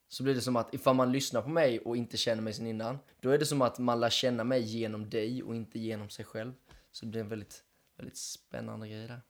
så 0.09 0.23
blir 0.23 0.35
det 0.35 0.40
som 0.40 0.56
att 0.56 0.75
ifall 0.75 0.97
man 0.97 1.12
lyssnar 1.12 1.42
på 1.42 1.49
mig 1.49 1.78
och 1.78 1.97
inte 1.97 2.16
känner 2.16 2.42
mig 2.42 2.52
sen 2.52 2.66
innan, 2.66 2.99
då 3.21 3.30
är 3.30 3.38
det 3.38 3.47
som 3.47 3.62
att 3.62 3.78
man 3.78 4.00
lär 4.00 4.11
känna 4.11 4.45
mig 4.45 4.61
genom 4.62 5.11
dig 5.11 5.42
och 5.42 5.54
inte 5.54 5.78
genom 5.78 6.09
sig 6.11 6.25
själv. 6.25 6.52
Så 6.90 7.04
det 7.04 7.11
blir 7.11 7.21
en 7.21 7.28
väldigt, 7.28 7.64
väldigt 7.97 8.16
spännande 8.16 8.88
grej 8.88 9.09
där. 9.09 9.21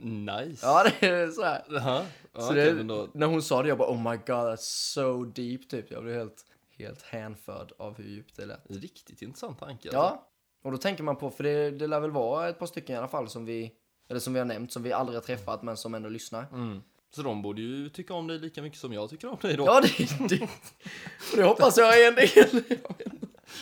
Nice. 0.00 0.66
Ja, 0.66 0.84
det 1.00 1.06
är 1.06 1.30
så 1.30 1.42
här. 1.42 1.64
Jaha. 1.68 2.06
Ja, 2.32 2.40
Så 2.40 2.50
okej, 2.50 2.74
det, 2.74 2.82
då... 2.82 3.08
När 3.14 3.26
hon 3.26 3.42
sa 3.42 3.62
det, 3.62 3.68
jag 3.68 3.78
bara 3.78 3.90
oh 3.90 4.10
my 4.10 4.16
god, 4.16 4.26
that's 4.26 4.92
so 4.92 5.24
deep 5.24 5.68
typ. 5.68 5.90
Jag 5.90 6.02
blev 6.02 6.14
helt, 6.16 6.44
helt 6.76 7.02
hänförd 7.02 7.72
av 7.78 7.96
hur 7.96 8.04
djupt 8.04 8.36
det 8.36 8.46
lät. 8.46 8.60
Riktigt 8.70 9.22
intressant 9.22 9.58
tanke. 9.58 9.88
Ja, 9.92 10.28
och 10.62 10.72
då 10.72 10.78
tänker 10.78 11.02
man 11.02 11.16
på, 11.16 11.30
för 11.30 11.44
det, 11.44 11.70
det 11.70 11.86
lär 11.86 12.00
väl 12.00 12.10
vara 12.10 12.48
ett 12.48 12.58
par 12.58 12.66
stycken 12.66 12.94
i 12.94 12.98
alla 12.98 13.08
fall 13.08 13.28
som 13.28 13.44
vi, 13.44 13.72
eller 14.08 14.20
som 14.20 14.32
vi 14.32 14.38
har 14.38 14.46
nämnt, 14.46 14.72
som 14.72 14.82
vi 14.82 14.92
aldrig 14.92 15.16
har 15.16 15.22
träffat 15.22 15.62
men 15.62 15.76
som 15.76 15.94
ändå 15.94 16.08
lyssnar. 16.08 16.46
Mm. 16.52 16.82
Så 17.10 17.22
de 17.22 17.42
borde 17.42 17.60
ju 17.60 17.88
tycka 17.88 18.14
om 18.14 18.26
dig 18.26 18.38
lika 18.38 18.62
mycket 18.62 18.78
som 18.78 18.92
jag 18.92 19.10
tycker 19.10 19.28
om 19.28 19.38
dig 19.40 19.56
då. 19.56 19.64
Ja, 19.66 19.80
det, 19.80 20.28
det, 20.28 20.48
det 21.36 21.42
hoppas 21.42 21.76
jag 21.76 22.00
är 22.00 22.08
en 22.08 22.14
del. 22.14 22.62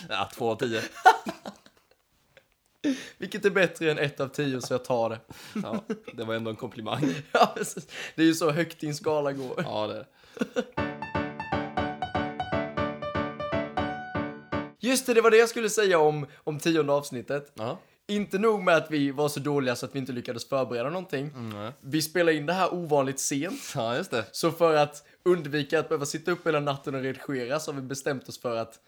Ja, 0.09 0.29
två 0.33 0.51
av 0.51 0.55
tio. 0.55 0.81
Vilket 3.17 3.45
är 3.45 3.49
bättre 3.49 3.91
än 3.91 3.97
ett 3.97 4.19
av 4.19 4.27
tio 4.27 4.61
så 4.61 4.73
jag 4.73 4.85
tar 4.85 5.09
det. 5.09 5.19
Ja, 5.63 5.83
det 6.13 6.23
var 6.23 6.35
ändå 6.35 6.49
en 6.49 6.55
komplimang. 6.55 7.03
Ja, 7.31 7.55
det 8.15 8.21
är 8.21 8.25
ju 8.25 8.33
så 8.33 8.51
högt 8.51 8.79
din 8.79 8.95
skala 8.95 9.31
går. 9.31 9.63
Ja, 9.63 9.87
det 9.87 10.05
Just 14.79 15.05
det, 15.05 15.13
det 15.13 15.21
var 15.21 15.31
det 15.31 15.37
jag 15.37 15.49
skulle 15.49 15.69
säga 15.69 15.99
om, 15.99 16.27
om 16.43 16.59
tionde 16.59 16.93
avsnittet. 16.93 17.51
Ja. 17.53 17.79
Inte 18.07 18.39
nog 18.39 18.63
med 18.63 18.75
att 18.75 18.91
vi 18.91 19.11
var 19.11 19.29
så 19.29 19.39
dåliga 19.39 19.75
så 19.75 19.85
att 19.85 19.95
vi 19.95 19.99
inte 19.99 20.11
lyckades 20.11 20.49
förbereda 20.49 20.89
någonting. 20.89 21.31
Mm. 21.35 21.71
Vi 21.81 22.01
spelade 22.01 22.37
in 22.37 22.45
det 22.45 22.53
här 22.53 22.73
ovanligt 22.73 23.19
sent. 23.19 23.73
ja, 23.75 23.95
just 23.95 24.11
det. 24.11 24.25
Så 24.31 24.51
för 24.51 24.75
att 24.75 25.03
undvika 25.23 25.79
att 25.79 25.89
behöva 25.89 26.05
sitta 26.05 26.31
upp 26.31 26.47
hela 26.47 26.59
natten 26.59 26.95
och 26.95 27.01
redigera 27.01 27.59
så 27.59 27.71
har 27.71 27.81
vi 27.81 27.87
bestämt 27.87 28.29
oss 28.29 28.41
för 28.41 28.57
att, 28.57 28.79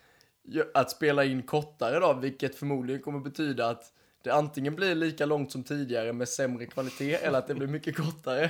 att 0.73 0.91
spela 0.91 1.23
in 1.23 1.43
kortare 1.43 1.99
då, 1.99 2.13
vilket 2.13 2.55
förmodligen 2.55 3.01
kommer 3.01 3.19
betyda 3.19 3.69
att 3.69 3.93
det 4.23 4.29
antingen 4.29 4.75
blir 4.75 4.95
lika 4.95 5.25
långt 5.25 5.51
som 5.51 5.63
tidigare 5.63 6.13
med 6.13 6.29
sämre 6.29 6.65
kvalitet 6.65 7.15
eller 7.15 7.39
att 7.39 7.47
det 7.47 7.55
blir 7.55 7.67
mycket 7.67 7.97
kortare. 7.97 8.49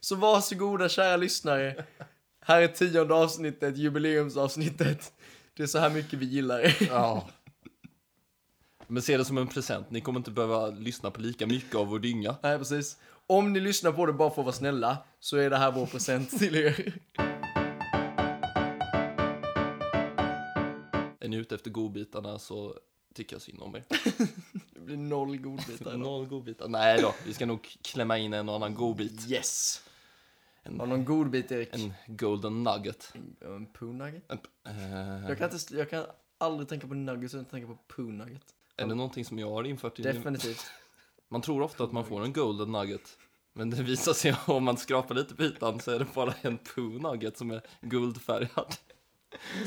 Så 0.00 0.16
varsågoda 0.16 0.88
kära 0.88 1.16
lyssnare. 1.16 1.84
Här 2.44 2.62
är 2.62 2.68
tionde 2.68 3.14
avsnittet, 3.14 3.76
jubileumsavsnittet. 3.76 5.12
Det 5.56 5.62
är 5.62 5.66
så 5.66 5.78
här 5.78 5.90
mycket 5.90 6.18
vi 6.18 6.26
gillar 6.26 6.58
det. 6.58 6.80
Ja. 6.80 7.28
Men 8.90 9.02
se 9.02 9.16
det 9.16 9.24
som 9.24 9.38
en 9.38 9.46
present. 9.48 9.90
Ni 9.90 10.00
kommer 10.00 10.20
inte 10.20 10.30
behöva 10.30 10.66
lyssna 10.66 11.10
på 11.10 11.20
lika 11.20 11.46
mycket 11.46 11.74
av 11.74 11.86
vår 11.86 11.98
dynga. 11.98 12.36
Nej, 12.42 12.58
precis. 12.58 12.96
Om 13.26 13.52
ni 13.52 13.60
lyssnar 13.60 13.92
på 13.92 14.06
det 14.06 14.12
bara 14.12 14.30
för 14.30 14.42
att 14.42 14.46
vara 14.46 14.52
snälla 14.56 14.98
så 15.20 15.36
är 15.36 15.50
det 15.50 15.56
här 15.56 15.72
vår 15.72 15.86
present 15.86 16.30
till 16.38 16.56
er. 16.56 16.92
Är 21.20 21.28
ni 21.28 21.36
ute 21.36 21.54
efter 21.54 21.70
godbitarna 21.70 22.38
så 22.38 22.78
tycker 23.14 23.34
jag 23.34 23.42
synd 23.42 23.62
om 23.62 23.76
er. 23.76 23.84
Det 24.74 24.80
blir 24.80 24.96
noll 24.96 25.36
godbitar. 25.36 25.96
Noll 25.96 26.26
godbitar. 26.26 26.68
Nej 26.68 27.00
då, 27.02 27.14
vi 27.26 27.34
ska 27.34 27.46
nog 27.46 27.62
klämma 27.82 28.18
in 28.18 28.32
en 28.32 28.48
och 28.48 28.54
annan 28.54 28.74
godbit. 28.74 29.30
Yes! 29.30 29.82
En, 30.62 30.80
Har 30.80 30.86
du 30.86 30.90
någon 30.92 31.04
godbit 31.04 31.52
Erik? 31.52 31.74
en 31.74 31.92
golden 32.06 32.62
nugget. 32.62 33.12
En, 33.14 33.36
en 33.54 33.66
poo 33.66 33.92
nugget? 33.92 34.22
En, 34.28 34.38
eh, 34.66 35.28
Jag 35.28 35.38
kan, 35.38 35.52
inte, 35.52 35.76
jag 35.76 35.90
kan 35.90 36.04
aldrig 36.38 36.68
tänka 36.68 36.86
på 36.88 36.94
nuggets 36.94 37.34
utan 37.34 37.44
tänka 37.44 37.66
på 37.66 37.78
poo 37.88 38.02
nugget. 38.10 38.54
Är 38.80 38.86
det 38.86 38.94
någonting 38.94 39.24
som 39.24 39.38
jag 39.38 39.50
har 39.50 39.64
infört 39.64 39.98
i 39.98 40.02
Definitivt. 40.02 40.66
Man 41.30 41.42
tror 41.42 41.62
ofta 41.62 41.84
att 41.84 41.92
man 41.92 42.04
får 42.04 42.24
en 42.24 42.32
golden 42.32 42.72
nugget. 42.72 43.18
Men 43.54 43.70
det 43.70 43.82
visar 43.82 44.12
sig 44.12 44.34
om 44.46 44.64
man 44.64 44.76
skrapar 44.76 45.14
lite 45.14 45.34
på 45.34 45.42
ytan 45.42 45.80
så 45.80 45.90
är 45.90 45.98
det 45.98 46.06
bara 46.14 46.34
en 46.40 46.58
poo 46.58 46.98
nugget 46.98 47.38
som 47.38 47.50
är 47.50 47.62
guldfärgad. 47.80 48.74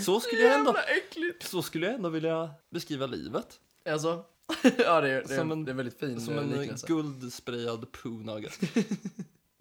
Så 0.05 0.19
skulle 0.19 0.41
jag 0.41 0.59
ändå, 0.59 0.75
äckligt! 0.77 1.47
så 1.47 1.61
skulle 1.61 1.85
jag 1.85 1.95
ändå 1.95 2.09
vilja 2.09 2.49
beskriva 2.71 3.05
livet. 3.05 3.59
Alltså? 3.89 4.25
ja, 4.77 5.01
det 5.01 5.09
är, 5.09 5.23
det, 5.27 5.33
är, 5.33 5.37
Som 5.37 5.51
en- 5.51 5.65
det 5.65 5.71
är 5.71 5.75
väldigt 5.75 5.99
fin 5.99 6.21
Som 6.21 6.33
eh, 6.33 6.43
en 6.43 6.49
liknelse. 6.49 6.87
guldsprayad 6.87 7.91
poo 7.91 8.09
nugget. 8.23 8.59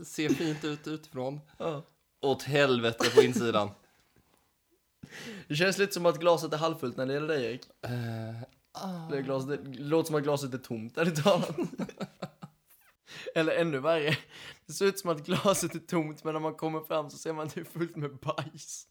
Ser 0.05 0.29
fint 0.29 0.65
ut 0.65 0.87
utifrån. 0.87 1.41
Ja. 1.59 1.83
Åt 2.21 2.43
helvete 2.43 3.11
på 3.15 3.23
insidan. 3.23 3.71
Det 5.49 5.57
känns 5.57 5.79
lite 5.79 5.93
som 5.95 6.07
att 6.07 6.21
glaset 6.21 6.53
är 6.53 6.57
halvfullt 6.57 6.97
när 6.97 7.07
det 7.07 7.13
gäller 7.13 7.29
dig 7.29 7.45
Erik. 7.45 7.63
Eh, 7.83 8.43
ah. 8.73 9.09
Det, 9.11 9.19
är 9.19 9.23
glaset, 9.23 9.65
det 9.65 9.79
låter 9.79 10.07
som 10.07 10.17
att 10.17 10.23
glaset 10.23 10.55
är 10.55 10.59
tomt, 10.59 10.99
ärligt 10.99 11.25
talat. 11.25 11.57
Eller 13.35 13.53
ännu 13.53 13.79
värre. 13.79 14.17
Det 14.67 14.73
ser 14.73 14.87
ut 14.87 14.99
som 14.99 15.11
att 15.11 15.27
glaset 15.27 15.75
är 15.75 15.79
tomt, 15.79 16.25
men 16.25 16.33
när 16.33 16.41
man 16.41 16.55
kommer 16.55 16.81
fram 16.81 17.11
så 17.11 17.19
ser 17.19 17.33
man 17.33 17.47
att 17.47 17.55
det 17.55 17.61
är 17.61 17.65
fullt 17.65 17.97
med 17.97 18.17
bajs. 18.17 18.87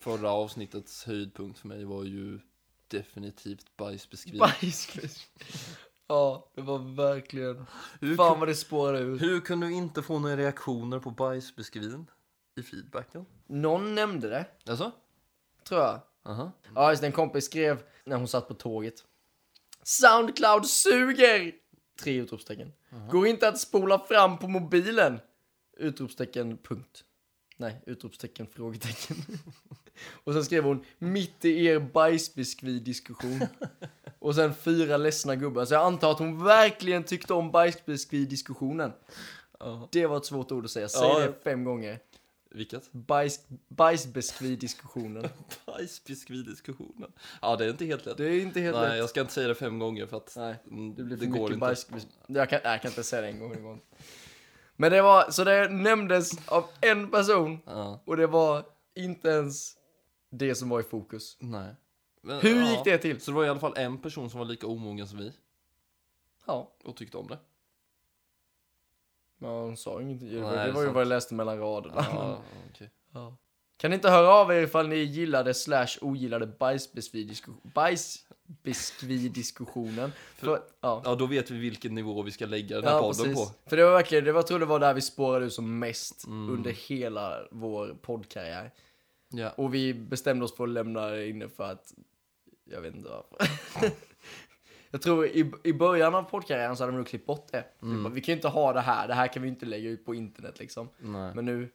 Förra 0.00 0.30
avsnittets 0.30 1.04
höjdpunkt 1.04 1.58
för 1.58 1.68
mig 1.68 1.84
var 1.84 2.04
ju 2.04 2.40
definitivt 2.88 3.76
bajsbeskrivning. 3.76 4.40
Bajs. 4.40 4.88
Ja, 6.08 6.50
det 6.54 6.62
var 6.62 6.78
verkligen... 6.96 7.66
Hur, 8.00 8.16
Fan 8.16 8.38
vad 8.40 8.48
det 8.48 8.54
spårade 8.54 8.98
ur. 8.98 9.18
hur 9.18 9.40
kunde 9.40 9.66
du 9.66 9.72
inte 9.72 10.02
få 10.02 10.18
några 10.18 10.36
reaktioner 10.36 10.98
på 10.98 11.10
bajsbeskrivningen 11.10 12.06
i 12.56 12.62
feedbacken? 12.62 13.26
Någon 13.46 13.94
nämnde 13.94 14.28
det, 14.28 14.46
Alltså? 14.68 14.92
tror 15.68 15.80
jag. 15.80 16.00
Aha. 16.24 16.52
Ja, 16.74 16.90
just 16.90 17.00
det, 17.02 17.06
en 17.06 17.12
kompis 17.12 17.44
skrev 17.44 17.82
när 18.04 18.16
hon 18.16 18.28
satt 18.28 18.48
på 18.48 18.54
tåget. 18.54 19.04
Soundcloud 19.82 20.66
suger! 20.66 21.52
Tre 22.00 22.16
utropstecken. 22.16 22.72
Går 23.10 23.26
inte 23.26 23.48
att 23.48 23.60
spola 23.60 23.98
fram 23.98 24.38
på 24.38 24.48
mobilen? 24.48 25.20
Utropstecken, 25.76 26.58
punkt. 26.58 27.04
Nej, 27.56 27.80
utropstecken, 27.86 28.46
frågetecken. 28.46 29.16
Och 30.24 30.32
sen 30.32 30.44
skrev 30.44 30.64
hon, 30.64 30.84
mitt 30.98 31.44
i 31.44 31.66
er 31.66 31.78
bajsbiskvi-diskussion. 31.78 33.40
Och 34.18 34.34
sen 34.34 34.54
fyra 34.54 34.96
ledsna 34.96 35.36
gubbar. 35.36 35.64
Så 35.64 35.74
jag 35.74 35.82
antar 35.86 36.10
att 36.10 36.18
hon 36.18 36.44
verkligen 36.44 37.04
tyckte 37.04 37.34
om 37.34 37.50
bajsbiskvi-diskussionen. 37.52 38.92
Ja. 39.58 39.88
Det 39.92 40.06
var 40.06 40.16
ett 40.16 40.24
svårt 40.26 40.52
ord 40.52 40.64
att 40.64 40.70
säga. 40.70 40.88
Säg 40.88 41.08
Ja. 41.08 41.18
det 41.18 41.34
fem 41.44 41.64
gånger. 41.64 41.98
Vilket? 42.50 42.92
Bajs, 42.92 43.40
bajsbiskvi-diskussionen. 43.68 45.28
Bajsbiskvidiskussionen. 45.66 47.12
Ja, 47.42 47.56
det 47.56 47.64
är 47.64 47.70
inte 47.70 47.84
helt 47.84 48.06
lätt. 48.06 48.16
Det 48.16 48.24
är 48.24 48.40
inte 48.40 48.60
helt 48.60 48.76
Nej, 48.76 48.88
lätt. 48.88 48.98
jag 48.98 49.08
ska 49.10 49.20
inte 49.20 49.32
säga 49.32 49.48
det 49.48 49.54
fem 49.54 49.78
gånger 49.78 50.06
för 50.06 50.16
att 50.16 50.32
Nej, 50.36 50.54
mm, 50.70 50.94
det 50.94 51.02
blir 51.02 51.16
för 51.16 51.26
går 51.26 51.32
mycket 51.32 51.48
inte. 51.50 51.58
bajs. 51.58 51.86
Jag 52.26 52.50
kan, 52.50 52.60
jag 52.64 52.82
kan 52.82 52.90
inte 52.90 53.02
säga 53.02 53.22
det 53.22 53.28
en 53.28 53.38
gång. 53.62 53.80
Men 54.76 54.92
det 54.92 55.02
var, 55.02 55.30
så 55.30 55.44
det 55.44 55.68
nämndes 55.68 56.48
av 56.48 56.64
en 56.80 57.10
person 57.10 57.58
Ja, 57.66 58.00
och 58.04 58.16
det 58.16 58.26
var 58.26 58.64
inte 58.94 59.28
ens 59.28 59.76
det 60.30 60.54
som 60.54 60.68
var 60.68 60.80
i 60.80 60.82
fokus. 60.82 61.36
nej. 61.40 61.74
Men, 62.22 62.40
Hur 62.40 62.56
ja. 62.60 62.70
gick 62.70 62.84
det 62.84 62.98
till? 62.98 63.20
Så 63.20 63.30
det 63.30 63.34
var 63.36 63.44
i 63.44 63.48
alla 63.48 63.60
fall 63.60 63.74
en 63.76 63.98
person 63.98 64.30
som 64.30 64.38
var 64.38 64.44
lika 64.46 64.66
omogen 64.66 65.08
som 65.08 65.18
vi 65.18 65.32
Ja, 66.46 66.72
och 66.84 66.96
tyckte 66.96 67.16
om 67.16 67.26
det. 67.28 67.38
men 69.38 69.50
hon 69.50 69.76
sa 69.76 70.02
ingenting. 70.02 70.28
Det 70.32 70.40
var, 70.40 70.56
Nej, 70.56 70.66
det 70.66 70.72
var 70.72 70.82
ju 70.82 70.88
vad 70.88 71.00
jag 71.00 71.08
läste 71.08 71.34
mellan 71.34 71.58
raderna. 71.58 72.06
Ja, 72.12 72.38
okej. 72.70 72.90
Ja. 73.12 73.36
Kan 73.76 73.90
ni 73.90 73.94
inte 73.94 74.10
höra 74.10 74.28
av 74.32 74.50
er 74.52 74.62
ifall 74.62 74.88
ni 74.88 74.96
gillade 74.96 75.54
slash 75.54 75.86
ogillade 76.00 76.46
bajsbiskvi-diskussionen? 76.46 77.60
Bajsbiskvi-diskussionen. 77.74 78.25
För, 80.36 80.60
ja. 80.80 81.02
Ja, 81.04 81.14
då 81.14 81.26
vet 81.26 81.50
vi 81.50 81.58
vilken 81.58 81.94
nivå 81.94 82.22
vi 82.22 82.30
ska 82.30 82.46
lägga 82.46 82.76
den 82.76 82.84
här 82.84 82.92
Ja, 82.92 83.00
podden 83.00 83.24
precis. 83.24 83.48
på. 83.48 83.68
För 83.70 83.76
det 83.76 83.84
var 83.84 83.92
verkligen, 83.92 84.24
det 84.24 84.32
var, 84.32 84.38
jag 84.38 84.46
tror 84.46 84.58
det 84.58 84.66
var 84.66 84.78
där 84.80 84.94
vi 84.94 85.00
spårade 85.00 85.44
ur 85.44 85.48
som 85.50 85.78
mest 85.78 86.26
Mm. 86.26 86.50
under 86.54 86.70
hela 86.70 87.38
vår 87.50 87.96
poddkarriär. 88.02 88.72
Ja. 89.28 89.50
Och 89.50 89.74
vi 89.74 89.94
bestämde 89.94 90.44
oss 90.44 90.56
för 90.56 90.64
att 90.64 90.70
lämna 90.70 91.06
det 91.06 91.28
inne 91.28 91.48
för 91.48 91.64
att, 91.72 91.92
jag 92.64 92.80
vet 92.80 92.94
inte 92.94 93.08
varför. 93.08 93.36
jag 94.90 95.02
tror 95.02 95.26
i, 95.26 95.52
i 95.64 95.72
början 95.72 96.14
av 96.14 96.22
poddkarriären 96.22 96.76
så 96.76 96.82
hade 96.82 96.92
de 96.92 96.96
nog 96.96 97.06
klippt 97.06 97.26
bort 97.26 97.48
det. 97.52 97.64
Vi, 97.80 97.94
bara, 98.02 98.08
vi 98.12 98.20
kan 98.20 98.32
ju 98.32 98.36
inte 98.36 98.48
ha 98.48 98.72
det 98.72 98.80
här, 98.80 99.08
det 99.08 99.14
här 99.14 99.26
kan 99.32 99.42
vi 99.42 99.48
inte 99.48 99.66
lägga 99.66 99.90
ut 99.90 100.04
på 100.04 100.14
internet 100.14 100.58
liksom. 100.58 100.88
Nej. 100.98 101.34
Men 101.34 101.44
nu, 101.44 101.68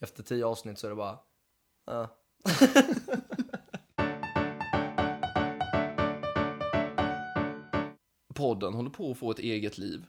efter 0.00 0.22
tio 0.22 0.46
avsnitt 0.46 0.78
så 0.78 0.86
är 0.86 0.90
det 0.90 0.96
bara, 0.96 1.18
ja. 1.86 2.08
Podden 8.34 8.74
håller 8.74 8.90
på 8.90 9.10
att 9.10 9.18
få 9.18 9.30
ett 9.30 9.38
eget 9.38 9.78
liv. 9.78 10.04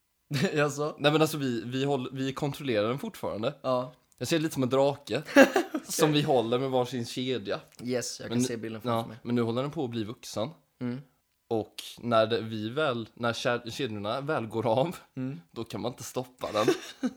Jaså? 0.54 0.94
Nej 0.98 1.12
men 1.12 1.20
alltså 1.22 1.36
vi, 1.38 1.62
vi, 1.64 1.84
håller, 1.84 2.10
vi 2.12 2.32
kontrollerar 2.32 2.88
den 2.88 2.98
fortfarande. 2.98 3.54
Ja. 3.62 3.92
Jag 4.18 4.28
ser 4.28 4.36
det 4.36 4.42
lite 4.42 4.54
som 4.54 4.62
en 4.62 4.68
drake. 4.68 5.22
Som 5.88 6.12
vi 6.12 6.22
håller 6.22 6.58
med 6.58 6.70
varsin 6.70 7.06
kedja. 7.06 7.60
Yes, 7.82 8.20
jag 8.20 8.28
kan 8.28 8.38
Men- 8.38 8.46
se 8.46 8.56
bilden 8.56 8.80
framför 8.80 8.98
Ja, 8.98 9.06
mig. 9.06 9.16
men 9.22 9.34
nu 9.34 9.42
håller 9.42 9.62
den 9.62 9.70
på 9.70 9.84
att 9.84 9.90
bli 9.90 10.04
vuxen. 10.04 10.48
Mm. 10.80 11.00
Och 11.48 11.74
när 12.00 12.26
det, 12.26 12.40
vi 12.40 12.68
väl, 12.68 13.08
när 13.14 13.32
kedjorna 13.70 14.20
väl 14.20 14.46
går 14.46 14.66
av, 14.66 14.96
Mm. 15.16 15.40
då 15.50 15.64
kan 15.64 15.80
man 15.80 15.92
inte 15.92 16.02
stoppa 16.04 16.52
den. 16.52 16.66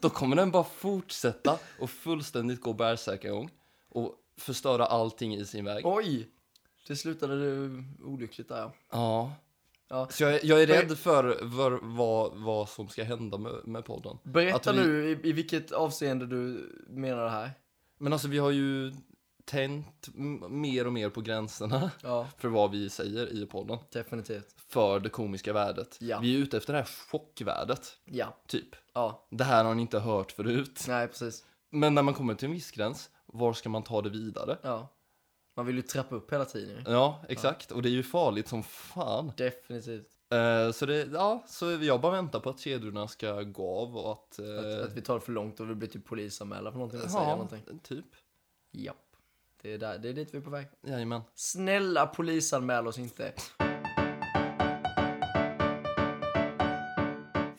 då 0.01 0.09
kommer 0.09 0.35
den 0.35 0.51
bara 0.51 0.63
fortsätta 0.63 1.59
och 1.79 1.89
fullständigt 1.89 2.61
gå 2.61 2.73
bärsärkagång 2.73 3.49
och 3.89 4.15
förstöra 4.37 4.85
allting 4.85 5.35
i 5.35 5.45
sin 5.45 5.65
väg. 5.65 5.85
Oj! 5.85 6.29
Det 6.87 6.95
slutade 6.95 7.69
olyckligt 8.03 8.49
där 8.49 8.71
ja. 8.91 9.33
Ja. 9.91 10.07
Så 10.09 10.23
jag, 10.23 10.43
jag 10.43 10.61
är 10.61 10.67
rädd 10.67 10.97
för, 10.97 11.33
för 11.57 11.79
vad, 11.81 12.31
vad 12.35 12.69
som 12.69 12.87
ska 12.87 13.03
hända 13.03 13.37
med, 13.37 13.53
med 13.63 13.85
podden. 13.85 14.17
Berätta 14.23 14.71
vi- 14.71 14.77
nu 14.79 15.09
i, 15.09 15.29
i 15.29 15.31
vilket 15.31 15.71
avseende 15.71 16.25
du 16.27 16.69
menar 16.89 17.23
det 17.23 17.29
här. 17.29 17.51
Men 17.97 18.13
alltså 18.13 18.27
vi 18.27 18.37
har 18.37 18.51
ju 18.51 18.93
tänt 19.45 20.07
m- 20.17 20.43
mer 20.61 20.87
och 20.87 20.93
mer 20.93 21.09
på 21.09 21.21
gränserna 21.21 21.91
Ja, 22.03 22.27
för 22.37 22.47
vad 22.47 22.71
vi 22.71 22.89
säger 22.89 23.33
i 23.33 23.45
podden. 23.45 23.77
definitivt. 23.93 24.55
För 24.69 24.99
det 24.99 25.09
komiska 25.09 25.53
värdet. 25.53 25.97
Ja. 25.99 26.19
Vi 26.19 26.35
är 26.35 26.39
ute 26.39 26.57
efter 26.57 26.73
det 26.73 26.79
här 26.79 26.89
chockvärdet, 27.11 27.97
Ja, 28.05 28.37
typ. 28.47 28.67
ja. 28.93 29.27
Det 29.29 29.43
här 29.43 29.63
har 29.63 29.75
ni 29.75 29.81
inte 29.81 29.99
hört 29.99 30.31
förut. 30.31 30.85
Nej, 30.87 31.07
precis. 31.07 31.45
Men 31.69 31.95
när 31.95 32.01
man 32.01 32.13
kommer 32.13 32.33
till 32.35 32.45
en 32.47 32.53
viss 32.53 32.71
gräns, 32.71 33.09
var 33.25 33.53
ska 33.53 33.69
man 33.69 33.83
ta 33.83 34.01
det 34.01 34.09
vidare? 34.09 34.57
Ja. 34.61 34.87
Man 35.61 35.65
vill 35.67 35.75
ju 35.75 35.81
trappa 35.81 36.15
upp 36.15 36.33
hela 36.33 36.45
tiden. 36.45 36.83
Ja, 36.87 37.19
exakt. 37.29 37.71
Och 37.71 37.81
det 37.81 37.89
är 37.89 37.91
ju 37.91 38.03
farligt 38.03 38.47
som 38.47 38.63
fan. 38.63 39.31
Definitivt. 39.37 40.07
Eh, 40.29 40.71
så 40.71 40.85
det, 40.85 41.07
ja, 41.13 41.43
så 41.47 41.71
jag 41.71 42.01
bara 42.01 42.11
väntar 42.11 42.39
på 42.39 42.49
att 42.49 42.59
kedjorna 42.59 43.07
ska 43.07 43.41
gå 43.41 43.79
av 43.79 43.97
och 43.97 44.11
att... 44.11 44.39
eh, 44.39 44.59
Att, 44.59 44.81
att 44.89 44.93
vi 44.93 45.01
tar 45.01 45.13
det 45.15 45.21
för 45.21 45.31
långt 45.31 45.59
och 45.59 45.69
vi 45.69 45.75
blir 45.75 45.89
typ 45.89 46.05
polisanmälda 46.05 46.71
för 46.71 46.79
någonting. 46.79 47.01
ja, 47.13 47.25
någonting. 47.29 47.79
typ. 47.83 48.05
Japp. 48.71 48.95
Det 49.61 49.73
är, 49.73 49.77
där, 49.77 49.97
det 49.97 50.09
är 50.09 50.13
dit 50.13 50.33
vi 50.33 50.37
är 50.37 50.41
på 50.41 50.49
väg. 50.49 50.67
Jajamän. 50.81 51.21
Snälla 51.35 52.07
polisanmäl 52.07 52.87
oss 52.87 52.97
inte. 52.97 53.33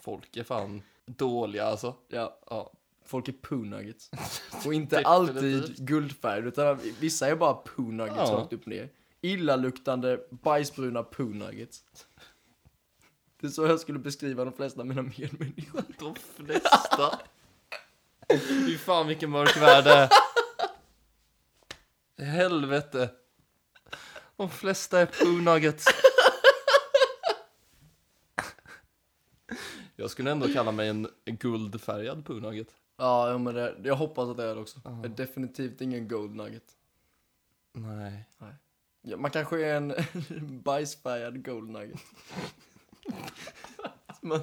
Folk 0.01 0.37
är 0.37 0.45
fan 0.45 0.83
dåliga 1.07 1.65
alltså. 1.65 1.95
Ja. 2.09 2.39
Ja. 2.51 2.73
Folk 3.05 3.29
är 3.29 3.33
poo 3.33 3.57
nuggets. 3.65 4.11
Och 4.67 4.75
inte 4.75 5.01
alltid 5.01 5.87
guldfärg, 5.87 6.47
utan 6.49 6.81
vissa 7.01 7.27
är 7.29 7.37
bara 7.37 7.55
poo 7.55 7.83
nuggets 7.91 8.17
Ja. 8.17 8.37
rakt 8.37 8.53
upp 8.53 8.67
ner. 8.67 8.89
Illaluktande, 9.21 10.21
bajsbruna 10.31 11.03
poo 11.03 11.25
nuggets. 11.29 11.85
Det 13.41 13.47
är 13.47 13.51
så 13.51 13.67
jag 13.67 13.81
skulle 13.81 13.99
beskriva 13.99 14.45
de 14.45 14.53
flesta 14.53 14.81
av 14.81 14.87
mina 14.87 15.03
medmänniskor. 15.03 15.83
De 15.99 16.15
flesta. 16.15 17.19
Fy 18.67 18.79
fan 18.79 19.07
vilken 19.07 19.31
mörk 19.31 19.57
värld 19.57 19.85
det 19.85 19.93
är. 19.93 20.09
Helvete. 22.25 23.11
De 24.37 24.51
flesta 24.51 25.01
är 25.01 25.07
poo 25.07 25.29
nuggets. 25.53 25.85
Jag 29.97 30.11
skulle 30.11 30.31
ändå 30.31 30.49
kalla 30.49 30.73
mig 30.73 30.89
en 30.89 31.09
guldfärgad 31.25 32.25
poo 32.25 32.35
nugget. 32.41 32.69
Ja, 33.03 33.39
men 33.39 33.55
det, 33.55 33.75
jag 33.85 33.97
hoppas 33.97 34.29
att 34.29 34.37
det 34.37 34.45
är 34.45 34.55
det 34.55 34.61
också. 34.61 34.81
Det 35.03 35.09
är 35.09 35.17
definitivt 35.17 35.81
ingen 35.81 36.09
gold 36.09 36.35
nugget. 36.35 36.77
Nej. 37.73 38.25
Ja, 39.03 39.17
man 39.17 39.31
kanske 39.31 39.67
är 39.67 39.77
en 39.77 39.95
bajsfärgad 40.65 41.45
gold 41.45 41.71
nugget. 41.71 42.01
Man, 44.25 44.41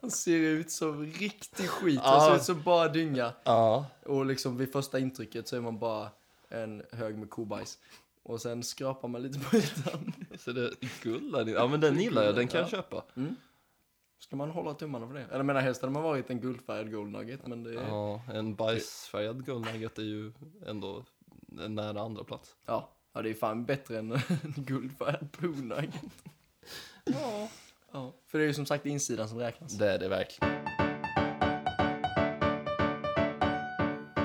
man 0.00 0.10
ser 0.10 0.38
ut 0.38 0.70
som 0.70 1.06
riktig 1.06 1.68
skit. 1.68 2.00
Man 2.00 2.20
ser 2.20 2.36
ut 2.36 2.42
som 2.42 2.62
bara 2.62 2.88
dynga. 2.88 3.32
Ja. 3.44 3.86
Och 4.06 4.26
liksom 4.26 4.56
vid 4.56 4.72
första 4.72 4.98
intrycket 4.98 5.48
så 5.48 5.56
är 5.56 5.60
man 5.60 5.78
bara 5.78 6.08
en 6.48 6.82
hög 6.92 7.18
med 7.18 7.30
kobajs. 7.30 7.78
Och 8.22 8.40
sen 8.42 8.62
skrapar 8.62 9.08
man 9.08 9.22
lite 9.22 9.38
på 9.38 9.56
ytan. 9.56 10.12
Så 10.38 10.52
det 10.52 10.60
är 10.64 11.02
guld. 11.02 11.48
Ja 11.48 11.66
men 11.66 11.80
den 11.80 12.00
gillar 12.00 12.22
jag, 12.24 12.34
den 12.34 12.48
kan 12.48 12.60
jag 12.60 12.66
Ja. 12.66 12.70
köpa. 12.70 13.02
Ska 14.22 14.36
man 14.36 14.50
hålla 14.50 14.74
tummarna 14.74 15.06
för 15.06 15.14
det? 15.14 15.20
Eller 15.20 15.36
jag 15.36 15.46
menar 15.46 15.60
helst 15.60 15.80
hade 15.82 15.92
man 15.92 16.02
varit 16.02 16.30
en 16.30 16.40
guldfärgad 16.40 16.92
gold 16.92 17.12
nugget, 17.12 17.46
men 17.46 17.62
det 17.62 17.70
är... 17.70 17.74
Ja. 17.74 18.22
Ja, 18.26 18.34
en 18.34 18.54
bajsfärgad 18.54 19.46
guldnugget 19.46 19.98
är 19.98 20.02
ju 20.02 20.32
ändå 20.66 21.04
en 21.60 21.74
nära 21.74 22.00
andra 22.00 22.24
plats. 22.24 22.56
ja. 22.66 22.88
det 23.12 23.30
är 23.30 23.34
fan 23.34 23.64
bättre 23.64 23.98
än 23.98 24.12
en 24.42 24.54
guldfärgad 24.56 25.32
poo 25.32 25.48
nugget. 25.48 25.94
Ja. 27.04 27.48
Ja. 27.92 28.12
För 28.26 28.38
det 28.38 28.44
är 28.44 28.46
ju 28.46 28.54
som 28.54 28.66
sagt 28.66 28.86
insidan 28.86 29.28
som 29.28 29.38
räknas. 29.38 29.72
Det 29.72 29.90
är 29.90 29.98
det 29.98 30.08
verkligen. 30.08 30.52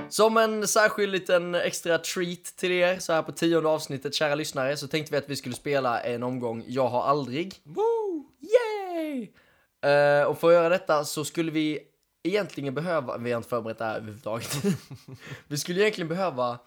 Som 0.09 0.37
en 0.37 0.67
särskild 0.67 1.11
liten 1.11 1.55
extra 1.55 1.97
treat 1.97 2.43
till 2.43 2.71
er 2.71 2.99
så 2.99 3.13
här 3.13 3.21
på 3.21 3.31
tionde 3.31 3.69
avsnittet, 3.69 4.15
kära 4.15 4.35
lyssnare, 4.35 4.77
så 4.77 4.87
tänkte 4.87 5.11
vi 5.11 5.17
att 5.17 5.29
vi 5.29 5.35
skulle 5.35 5.55
spela 5.55 5.99
en 6.01 6.23
omgång 6.23 6.63
Jag 6.67 6.87
har 6.87 7.03
aldrig. 7.03 7.61
Woo! 7.63 7.86
Eh, 9.87 10.23
och 10.23 10.37
för 10.37 10.47
att 10.47 10.53
göra 10.53 10.69
detta 10.69 11.05
så 11.05 11.25
skulle 11.25 11.51
vi 11.51 11.79
egentligen 12.23 12.73
behöva, 12.73 13.17
vi 13.17 13.31
har 13.31 13.37
inte 13.37 13.49
förberett 13.49 13.77
det 13.77 13.85
här 13.85 13.95
överhuvudtaget. 13.95 14.55
vi 15.47 15.57
skulle 15.57 15.81
egentligen 15.81 16.07
behöva 16.07 16.59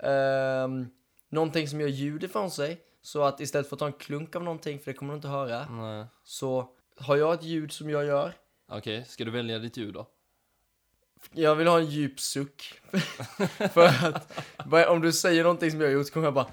ehm, 0.00 0.86
någonting 1.28 1.68
som 1.68 1.80
gör 1.80 1.88
ljud 1.88 2.24
ifrån 2.24 2.50
sig. 2.50 2.80
Så 3.02 3.22
att 3.22 3.40
istället 3.40 3.68
för 3.68 3.76
att 3.76 3.80
ta 3.80 3.86
en 3.86 3.92
klunk 3.92 4.36
av 4.36 4.42
någonting, 4.42 4.78
för 4.78 4.90
det 4.92 4.96
kommer 4.98 5.12
du 5.12 5.16
inte 5.16 5.28
höra, 5.28 5.68
Nej. 5.70 6.06
så 6.24 6.68
har 6.96 7.16
jag 7.16 7.34
ett 7.34 7.42
ljud 7.42 7.72
som 7.72 7.90
jag 7.90 8.04
gör. 8.04 8.32
Okej, 8.68 9.04
ska 9.04 9.24
du 9.24 9.30
välja 9.30 9.58
ditt 9.58 9.76
ljud 9.76 9.94
då? 9.94 10.06
Jag 11.32 11.54
vill 11.54 11.66
ha 11.66 11.78
en 11.78 11.86
djup 11.86 12.20
suck. 12.20 12.80
För 13.72 13.86
att 13.86 14.88
om 14.88 15.00
du 15.00 15.12
säger 15.12 15.42
någonting 15.42 15.70
som 15.70 15.80
jag 15.80 15.88
har 15.88 15.92
gjort 15.92 16.06
så 16.06 16.12
kommer 16.12 16.26
jag 16.26 16.34
bara, 16.34 16.46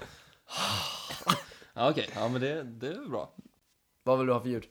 Ja, 1.74 1.90
okej, 1.90 2.08
ja 2.14 2.28
men 2.28 2.40
det, 2.40 2.62
det 2.62 2.88
är 2.88 3.08
bra. 3.08 3.34
vad 4.02 4.18
vill 4.18 4.26
du 4.26 4.32
ha 4.32 4.40
för 4.40 4.48
ljud? 4.48 4.64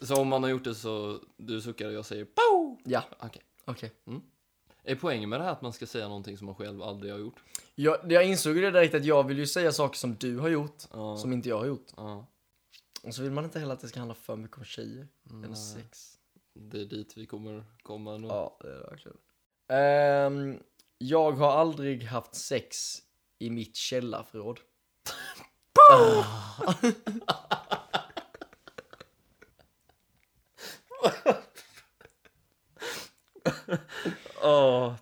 Så 0.00 0.16
om 0.16 0.28
man 0.28 0.42
har 0.42 0.50
gjort 0.50 0.64
det 0.64 0.74
så 0.74 1.20
du 1.36 1.60
suckar 1.60 1.86
och 1.86 1.92
jag 1.92 2.04
säger 2.06 2.24
Pow! 2.24 2.80
Ja, 2.84 3.04
Okej. 3.18 3.42
okej. 3.64 3.92
Är 4.84 4.94
poängen 4.96 5.28
med 5.28 5.40
det 5.40 5.44
här 5.44 5.52
att 5.52 5.62
man 5.62 5.72
ska 5.72 5.86
säga 5.86 6.08
någonting 6.08 6.38
som 6.38 6.46
man 6.46 6.54
själv 6.54 6.82
aldrig 6.82 7.12
har 7.12 7.18
gjort? 7.18 7.42
Jag, 7.74 8.12
jag 8.12 8.24
insåg 8.26 8.56
ju 8.56 8.62
det 8.62 8.70
direkt 8.70 8.94
att 8.94 9.04
jag 9.04 9.26
vill 9.28 9.38
ju 9.38 9.46
säga 9.46 9.72
saker 9.72 9.96
som 9.98 10.14
du 10.14 10.38
har 10.38 10.48
gjort, 10.48 10.82
Ja. 10.92 11.16
som 11.16 11.32
inte 11.32 11.48
jag 11.48 11.58
har 11.58 11.66
gjort. 11.66 11.86
Ja, 11.96 12.26
Och 13.02 13.14
så 13.14 13.22
vill 13.22 13.30
man 13.32 13.44
inte 13.44 13.58
heller 13.60 13.72
att 13.74 13.80
det 13.80 13.88
ska 13.88 13.98
handla 13.98 14.14
för 14.14 14.36
mycket 14.36 14.58
om 14.58 14.64
tjejer. 14.64 15.08
Eller 15.30 15.48
Nej. 15.48 15.56
sex. 15.56 16.18
det 16.54 16.80
är 16.80 16.84
dit 16.84 17.16
vi 17.16 17.26
kommer 17.26 17.64
komma 17.82 18.16
nu. 18.18 18.26
Ja, 18.28 18.58
det 18.60 18.68
är 18.68 18.74
det 18.74 18.80
verkligen. 18.90 19.16
Ehm, 19.68 20.58
jag 20.98 21.32
har 21.32 21.52
aldrig 21.52 22.02
haft 22.04 22.34
sex 22.34 22.98
i 23.38 23.50
mitt 23.50 23.76
källarförråd. 23.76 24.60
Åh, 34.42 34.94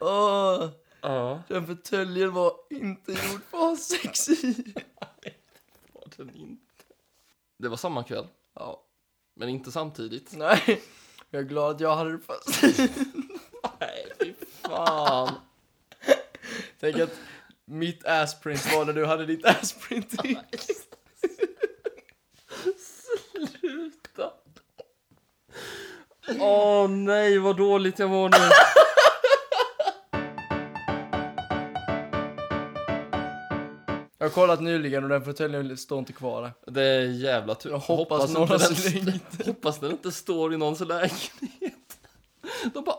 Åh, 0.00 0.68
ja. 1.00 1.42
den 1.48 1.66
fåtöljen 1.66 2.32
var 2.32 2.52
inte 2.70 3.12
gjord 3.12 3.42
för 3.50 3.58
att 3.58 3.62
ha 3.64 3.76
sex 3.76 4.28
i. 4.28 4.74
Var 5.92 6.04
den 6.16 6.34
inte. 6.34 6.62
Det 7.58 7.68
var 7.68 7.76
samma 7.76 8.02
kväll, 8.04 8.26
Ja, 8.54 8.82
men 9.34 9.48
inte 9.48 9.72
samtidigt. 9.72 10.32
nej. 10.36 10.82
Jag 11.30 11.40
är 11.42 11.46
glad 11.46 11.74
att 11.74 11.80
jag 11.80 11.96
hade 11.96 12.12
det 12.12 12.18
först. 12.18 12.62
Nej, 13.80 14.12
fy 14.20 14.34
fan. 14.62 15.34
Tänk 16.80 16.96
att 16.98 17.10
mitt 17.66 18.06
assprint 18.06 18.72
var 18.74 18.84
när 18.84 18.92
du 18.92 19.06
hade 19.06 19.26
ditt 19.26 19.44
assprint 19.62 20.24
i. 20.24 20.38
Sluta. 23.60 24.30
Åh 26.40 26.88
nej, 26.88 27.38
vad 27.38 27.56
dåligt 27.56 27.98
jag 27.98 28.08
var 28.08 28.28
nu. 28.28 28.50
Jag 34.18 34.26
har 34.26 34.34
kollat 34.34 34.60
nyligen 34.60 35.04
och 35.04 35.10
den 35.10 35.24
fåtöljen 35.24 35.76
står 35.76 35.98
inte 35.98 36.12
kvar 36.12 36.42
där. 36.42 36.72
Det 36.72 36.82
är 36.82 37.00
jävla 37.00 37.54
tur. 37.54 37.70
Jag 37.70 37.78
hoppas 37.78 38.28
inte 38.30 38.46
den, 38.46 38.58
slängt 38.76 39.46
hoppas 39.46 39.80
den 39.80 39.90
inte 39.90 40.12
står 40.12 40.54
i 40.54 40.56
någons 40.56 40.80
lägenhet. 40.80 41.98
De 42.74 42.84
bara, 42.84 42.95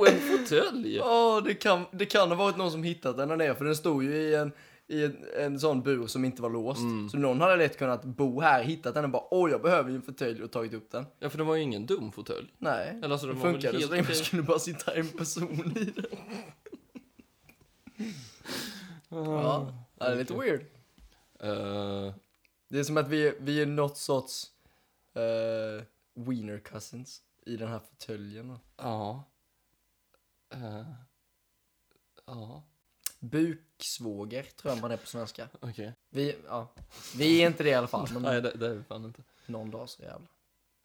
oh, 0.00 0.08
en 0.12 0.20
fåtölj. 0.20 1.00
Åh, 1.00 1.42
det, 1.44 1.54
kan, 1.54 1.84
det 1.92 2.06
kan 2.06 2.28
ha 2.28 2.36
varit 2.36 2.56
någon 2.56 2.70
som 2.70 2.82
hittat 2.82 3.16
den 3.16 3.28
där 3.28 3.36
nere, 3.36 3.54
för 3.54 3.64
den 3.64 3.76
stod 3.76 4.04
ju 4.04 4.14
i 4.16 4.34
en, 4.34 4.52
i 4.86 5.04
en, 5.04 5.16
en 5.38 5.60
sån 5.60 5.82
bur 5.82 6.06
som 6.06 6.24
inte 6.24 6.42
var 6.42 6.50
låst. 6.50 6.80
Så 7.10 7.16
någon 7.18 7.40
hade 7.40 7.56
lätt 7.56 7.78
kunnat 7.78 8.04
bo 8.04 8.40
här, 8.40 8.62
hittat 8.62 8.94
den 8.94 9.04
och 9.04 9.10
bara 9.10 9.34
åh, 9.34 9.50
jag 9.50 9.62
behöver 9.62 9.90
ju 9.90 9.96
en 9.96 10.02
fåtölj 10.02 10.42
och 10.42 10.50
tagit 10.52 10.74
upp 10.74 10.90
den. 10.90 11.06
Ja, 11.18 11.30
för 11.30 11.38
det 11.38 11.44
var 11.44 11.54
ju 11.54 11.62
ingen 11.62 11.86
dum 11.86 12.12
fåtölj. 12.12 12.46
Nej, 12.58 12.88
Eller 13.02 13.08
alltså, 13.10 13.26
det 13.26 13.32
den 13.32 13.42
var 13.42 13.48
väl 13.48 13.54
funkade 13.54 13.78
helt 13.78 13.86
så 13.86 13.94
länge 13.94 14.06
man 14.08 14.14
skulle 14.14 14.42
bara 14.42 14.58
sitta 14.58 14.94
en 14.94 15.08
person 15.08 15.74
i 15.76 15.84
den. 15.84 16.04
Ja, 19.08 19.72
det 19.98 20.04
är 20.04 20.16
lite 20.16 20.34
weird. 20.34 20.60
Eh, 21.40 22.14
Det 22.68 22.78
är 22.78 22.84
som 22.84 22.96
att 22.96 23.08
vi, 23.08 23.34
vi 23.40 23.62
är 23.62 23.66
något 23.66 23.96
sorts 23.98 24.46
uh, 25.16 25.82
wiener 26.28 26.58
cousins 26.58 27.22
i 27.46 27.56
den 27.56 27.68
här 27.68 27.78
fåtöljen. 27.78 28.58
ja. 28.76 29.28
Eh, 30.52 30.84
ja, 32.26 32.62
Buksvåger 33.18 34.42
tror 34.42 34.72
jag 34.74 34.80
man 34.82 34.90
är 34.90 34.96
på 34.96 35.06
svenska. 35.06 35.48
okej. 35.60 35.92
Vi, 36.10 36.36
ja, 36.46 36.68
vi 37.16 37.42
är 37.42 37.46
inte 37.46 37.62
det 37.62 37.70
i 37.70 37.74
alla 37.74 37.86
fall, 37.86 38.08
men 38.12 38.22
Nej, 38.22 38.42
det, 38.42 38.50
det 38.50 38.66
är 38.66 38.74
vi 38.74 38.82
fan 38.82 39.04
inte. 39.04 39.22
någon 39.46 39.70
dag 39.70 39.88
så 39.88 40.02
jävlar. 40.02 40.28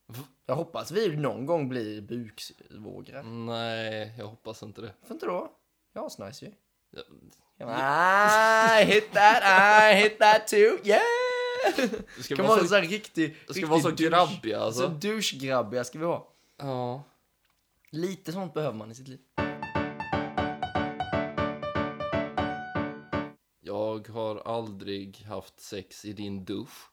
Va? 0.06 0.23
Jag 0.45 0.56
hoppas 0.56 0.91
vi 0.91 1.15
någon 1.17 1.45
gång 1.45 1.69
blir 1.69 2.01
buksvågrar. 2.01 3.23
Nej, 3.23 4.13
jag 4.17 4.27
hoppas 4.27 4.63
inte 4.63 4.82
det. 4.82 4.93
Varför 5.01 5.13
inte 5.13 5.25
då? 5.25 5.51
Ja, 5.93 6.06
asnice 6.06 6.45
ju. 6.45 6.51
Ja, 7.58 8.82
I 8.82 8.86
hit 8.86 9.12
that, 9.13 9.43
I 9.93 9.95
hit 9.95 10.19
that 10.19 10.47
too, 10.47 10.77
yeah! 10.84 11.01
Det 12.17 12.23
ska 12.23 12.36
kan 12.36 12.45
vara 12.47 12.60
så, 12.60 12.67
så 12.67 12.75
här 12.75 12.82
riktig, 12.82 13.30
det 13.34 13.43
ska 13.43 13.53
riktig 13.53 13.67
vara 13.67 13.82
så 13.82 13.89
douche- 13.89 14.10
grabbiga 14.10 14.58
Så 14.60 14.63
alltså. 14.65 14.88
douchegrabbiga 14.88 15.84
ska 15.84 15.99
vi 15.99 16.06
vara. 16.06 16.21
Ja. 16.58 17.03
Lite 17.89 18.32
sånt 18.32 18.53
behöver 18.53 18.77
man 18.77 18.91
i 18.91 18.95
sitt 18.95 19.08
liv. 19.08 19.19
Jag 24.06 24.14
har 24.14 24.42
aldrig 24.46 25.18
haft 25.18 25.60
sex 25.60 26.06
i 26.06 26.14
din 26.14 26.46
dusch. 26.46 26.90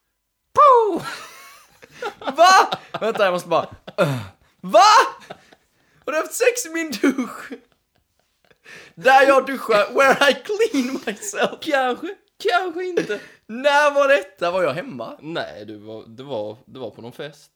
Va? 2.19 2.79
Vänta, 3.01 3.25
jag 3.25 3.33
måste 3.33 3.49
bara... 3.49 3.77
Uh. 4.01 4.27
Va? 4.61 4.81
Har 6.05 6.13
du 6.13 6.17
haft 6.19 6.35
sex 6.35 6.67
i 6.67 6.71
min 6.71 6.91
dusch? 6.91 7.53
Där 8.95 9.23
jag 9.23 9.47
duschar, 9.47 9.95
where 9.95 10.31
I 10.31 10.35
clean 10.35 11.01
myself. 11.07 11.61
Kanske, 11.61 12.15
kanske 12.39 12.85
inte. 12.85 13.21
När 13.47 13.95
var 13.95 14.09
detta? 14.09 14.51
Var 14.51 14.63
jag 14.63 14.73
hemma? 14.73 15.19
Nej, 15.21 15.65
du 15.65 15.77
var, 15.77 16.05
det, 16.07 16.23
var, 16.23 16.57
det 16.67 16.79
var 16.79 16.91
på 16.91 17.03
någon 17.03 17.13
fest. 17.13 17.53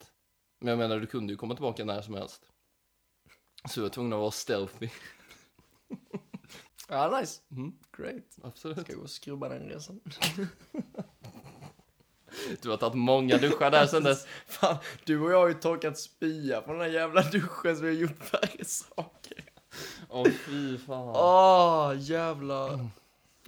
Men 0.61 0.69
jag 0.69 0.79
menar, 0.79 1.01
du 1.01 1.07
kunde 1.07 1.33
ju 1.33 1.37
komma 1.37 1.55
tillbaka 1.55 1.85
när 1.85 2.03
som 2.03 2.15
helst. 2.15 2.43
Så 3.69 3.81
jag 3.81 3.83
var 3.83 3.91
tvungen 3.91 4.13
att 4.13 4.19
vara 4.19 4.31
stealthy. 4.31 4.89
Ja, 6.89 7.19
nice. 7.21 7.41
Mm, 7.51 7.73
Great. 7.97 8.37
absolut. 8.43 8.81
Ska 8.81 8.95
gå 8.95 9.03
och 9.03 9.11
skrubba 9.11 9.49
den 9.49 9.69
resan. 9.69 10.01
Du 12.63 12.71
har 12.71 12.77
tagit 12.77 12.95
många 12.95 13.37
duschar 13.39 13.71
där 13.71 13.87
sen 13.87 14.03
dess. 14.03 14.27
Fan, 14.47 14.77
du 15.05 15.21
och 15.21 15.31
jag 15.33 15.39
har 15.41 15.49
ju 15.49 15.55
torkat 15.55 15.99
spya 15.99 16.61
på 16.61 16.73
den 16.73 16.81
här 16.81 16.89
jävla 16.89 17.23
duschen 17.23 17.77
så 17.77 17.83
vi 17.83 17.89
har 17.89 17.95
gjort 18.01 18.35
värre 18.35 18.65
saker. 18.65 19.45
Åh 20.09 20.29
fy 20.47 20.79
fan. 20.79 21.09
Åh, 21.17 21.93
jävla 21.99 22.89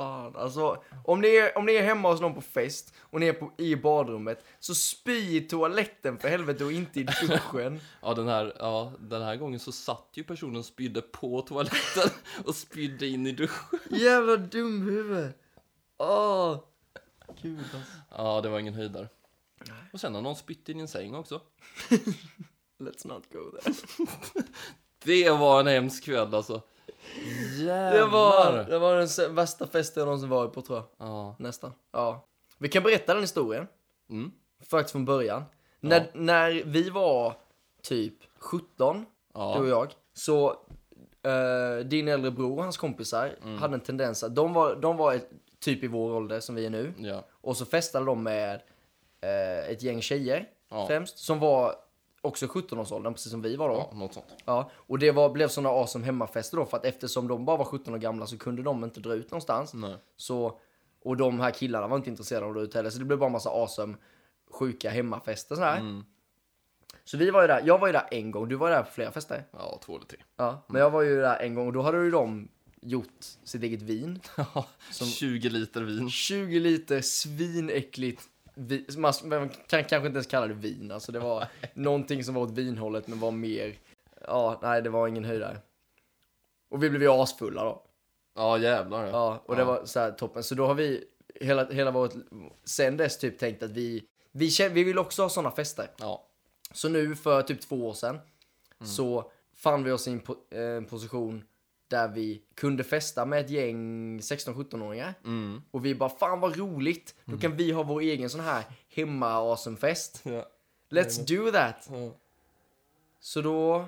fan. 0.00 0.36
Alltså, 0.36 0.82
om 1.04 1.20
ni, 1.20 1.28
är, 1.28 1.58
om 1.58 1.66
ni 1.66 1.74
är 1.74 1.82
hemma 1.82 2.10
hos 2.10 2.20
någon 2.20 2.34
på 2.34 2.40
fest 2.40 2.94
och 3.00 3.20
ni 3.20 3.26
är 3.26 3.32
på, 3.32 3.52
i 3.58 3.76
badrummet, 3.76 4.44
så 4.60 4.74
spy 4.74 5.36
i 5.36 5.40
toaletten 5.40 6.18
för 6.18 6.28
helvete 6.28 6.64
och 6.64 6.72
inte 6.72 7.00
i 7.00 7.02
duschen. 7.28 7.80
Ja, 8.02 8.14
den 8.14 8.28
här, 8.28 8.56
ja, 8.58 8.92
den 9.00 9.22
här 9.22 9.36
gången 9.36 9.60
så 9.60 9.72
satt 9.72 10.08
ju 10.14 10.24
personen 10.24 10.56
och 10.56 10.64
spydde 10.64 11.02
på 11.02 11.42
toaletten 11.42 12.10
och 12.44 12.54
spydde 12.54 13.06
in 13.06 13.26
i 13.26 13.32
duschen. 13.32 13.78
jävla 13.90 14.36
dumhuvud. 14.36 15.32
Åh. 15.98 16.58
Gud 17.42 17.58
alltså. 17.58 17.78
Ja, 18.16 18.40
det 18.40 18.48
var 18.48 18.58
ingen 18.58 18.74
höjdare. 18.74 19.08
Och 19.92 20.00
sen 20.00 20.14
har 20.14 20.22
någon 20.22 20.36
spytt 20.36 20.68
i 20.68 20.72
din 20.72 20.88
säng 20.88 21.14
också. 21.14 21.40
Let's 22.78 23.06
not 23.06 23.32
go 23.32 23.50
there. 23.50 23.74
Det 25.04 25.30
var 25.30 25.60
en 25.60 25.66
hemsk 25.66 26.04
kväll 26.04 26.34
alltså. 26.34 26.62
Jävlar. 27.58 27.92
Det 27.92 28.04
var, 28.06 28.64
det 28.70 28.78
var 28.78 28.96
den 29.26 29.34
värsta 29.34 29.66
festen 29.66 30.00
jag 30.00 30.04
någonsin 30.06 30.28
varit 30.28 30.52
på 30.52 30.62
tror 30.62 30.78
jag. 30.78 31.08
Ja. 31.08 31.36
Nästan. 31.38 31.72
Ja. 31.92 32.26
Vi 32.58 32.68
kan 32.68 32.82
berätta 32.82 33.12
den 33.14 33.22
historien. 33.22 33.66
Mm. 34.10 34.30
Faktiskt 34.70 34.92
från 34.92 35.04
början. 35.04 35.44
När, 35.80 36.10
när 36.14 36.50
vi 36.64 36.90
var 36.90 37.34
typ 37.82 38.14
17, 38.38 39.06
Ja. 39.34 39.54
du 39.56 39.62
och 39.62 39.68
jag, 39.68 39.92
så 40.12 40.50
eh, 41.22 41.84
din 41.84 42.08
äldre 42.08 42.30
bror 42.30 42.56
och 42.56 42.62
hans 42.62 42.76
kompisar 42.76 43.34
Mm. 43.42 43.58
hade 43.58 43.74
en 43.74 43.80
tendens 43.80 44.22
att 44.24 44.34
de 44.34 44.52
var, 44.52 44.76
de 44.76 44.96
var 44.96 45.14
ett, 45.14 45.30
typ 45.60 45.84
i 45.84 45.86
vår 45.86 46.12
ålder 46.12 46.40
som 46.40 46.54
vi 46.54 46.66
är 46.66 46.70
nu. 46.70 46.92
Ja. 46.98 47.24
Och 47.30 47.56
så 47.56 47.64
festade 47.66 48.04
de 48.06 48.22
med 48.22 48.54
eh, 49.20 49.70
ett 49.70 49.82
gäng 49.82 50.02
tjejer 50.02 50.48
Ja. 50.70 50.86
främst, 50.86 51.18
som 51.18 51.38
var 51.40 51.74
också 52.22 52.46
17-årsåldern, 52.46 53.12
precis 53.14 53.30
som 53.32 53.42
vi 53.42 53.56
var 53.56 53.68
då. 53.68 53.88
ja, 53.90 53.96
något 53.98 54.14
sånt. 54.14 54.26
Ja, 54.44 54.70
och 54.74 54.98
det 54.98 55.10
var, 55.10 55.30
blev 55.30 55.48
sådana 55.48 55.68
awesome 55.68 56.04
hemmafester 56.04 56.56
då, 56.56 56.64
för 56.66 56.76
att 56.76 56.84
eftersom 56.84 57.28
de 57.28 57.44
bara 57.44 57.56
var 57.56 57.64
17 57.64 57.94
år 57.94 57.98
gamla 57.98 58.26
så 58.26 58.38
kunde 58.38 58.62
de 58.62 58.84
inte 58.84 59.00
dra 59.00 59.14
ut 59.14 59.30
någonstans. 59.30 59.74
Nej. 59.74 59.96
Så, 60.16 60.58
Och 61.02 61.16
de 61.16 61.40
här 61.40 61.50
killarna 61.50 61.88
var 61.88 61.96
inte 61.96 62.10
intresserade 62.10 62.44
av 62.46 62.50
att 62.50 62.56
dra 62.56 62.62
ut 62.62 62.74
heller, 62.74 62.90
så 62.90 62.98
det 62.98 63.04
blev 63.04 63.18
bara 63.18 63.30
massa 63.30 63.50
awesome, 63.50 63.94
sjuka 64.50 64.90
hemmafester 64.90 65.54
sådär. 65.54 65.76
mm. 65.76 66.04
Så 67.04 67.16
vi 67.16 67.30
var 67.30 67.42
ju 67.42 67.48
där, 67.48 67.62
jag 67.64 67.78
var 67.78 67.86
ju 67.86 67.92
där 67.92 68.08
en 68.10 68.30
gång, 68.30 68.48
du 68.48 68.56
var 68.56 68.68
ju 68.68 68.74
där 68.74 68.82
på 68.82 68.90
flera 68.90 69.10
fester. 69.12 69.44
Ja, 69.52 69.80
två 69.84 69.96
eller 69.96 70.06
tre. 70.06 70.18
Ja, 70.36 70.64
men 70.68 70.80
jag 70.80 70.90
var 70.90 71.02
ju 71.02 71.20
där 71.20 71.36
en 71.40 71.54
gång 71.54 71.66
och 71.66 71.72
då 71.72 71.82
hade 71.82 72.04
ju 72.04 72.10
de 72.10 72.48
gjort 72.82 73.24
sitt 73.44 73.62
eget 73.62 73.82
vin. 73.82 74.20
Ja, 74.36 74.66
20 74.90 75.48
liter 75.48 75.82
vin. 75.82 76.10
20 76.10 76.58
liter 76.60 77.00
svinäckligt 77.00 78.22
vin. 78.60 78.86
Man, 78.96 79.12
man 79.24 79.48
kan 79.48 79.84
kanske 79.84 79.96
inte 80.06 80.16
ens 80.16 80.26
kalla 80.26 80.46
det 80.46 80.54
vin, 80.54 80.90
alltså 80.92 81.12
det 81.12 81.18
var 81.18 81.46
någonting 81.74 82.24
som 82.24 82.34
var 82.34 82.42
åt 82.42 82.50
vinhållet 82.50 83.06
men 83.06 83.20
var 83.20 83.30
mer, 83.30 83.78
ja, 84.26 84.58
nej 84.62 84.82
det 84.82 84.90
var 84.90 85.08
ingen 85.08 85.24
höjdare. 85.24 85.58
Och 86.70 86.82
vi 86.82 86.90
blev 86.90 87.02
ju 87.02 87.08
asfulla 87.08 87.64
då. 87.64 87.82
Ja, 88.36 88.58
jävlar. 88.58 89.06
Ja, 89.06 89.42
och 89.46 89.56
det 89.56 89.64
var 89.64 89.84
så 89.84 90.00
här 90.00 90.10
toppen. 90.10 90.42
Så 90.42 90.54
då 90.54 90.66
har 90.66 90.74
vi 90.74 91.04
hela, 91.34 91.64
hela 91.70 91.90
vårt, 91.90 92.12
sen 92.64 92.96
dess 92.96 93.18
typ 93.18 93.38
tänkt 93.38 93.62
att 93.62 93.70
vi, 93.70 94.02
vi, 94.32 94.48
kän- 94.48 94.68
vi 94.72 94.84
vill 94.84 94.98
också 94.98 95.22
ha 95.22 95.28
sådana 95.28 95.50
fester. 95.50 95.90
Ja. 95.98 96.26
Så 96.72 96.88
nu 96.88 97.16
för 97.16 97.42
typ 97.42 97.60
två 97.60 97.88
år 97.88 97.94
sedan 97.94 98.18
så 98.84 99.30
fann 99.56 99.84
vi 99.84 99.90
oss 99.92 100.08
i 100.08 100.10
en 100.10 100.20
po- 100.22 100.78
eh, 100.78 100.84
position 100.88 101.44
där 101.90 102.08
vi 102.08 102.42
kunde 102.54 102.84
festa 102.84 103.24
med 103.24 103.40
ett 103.40 103.50
gäng 103.50 104.18
16-17-åringar. 104.20 105.14
Mm. 105.24 105.62
Och 105.70 105.84
vi 105.84 105.94
bara, 105.94 106.10
fan 106.10 106.40
vad 106.40 106.56
roligt! 106.56 107.14
Då 107.24 107.38
kan 107.38 107.56
vi 107.56 107.72
ha 107.72 107.82
vår 107.82 108.00
egen 108.00 108.30
sån 108.30 108.40
här 108.40 108.64
hemma 108.94 109.56
fest 109.80 110.20
Ja. 110.22 110.46
Let's 110.90 111.26
do 111.44 111.50
that! 111.50 111.88
Ja. 111.92 112.16
Så 113.20 113.42
då 113.42 113.86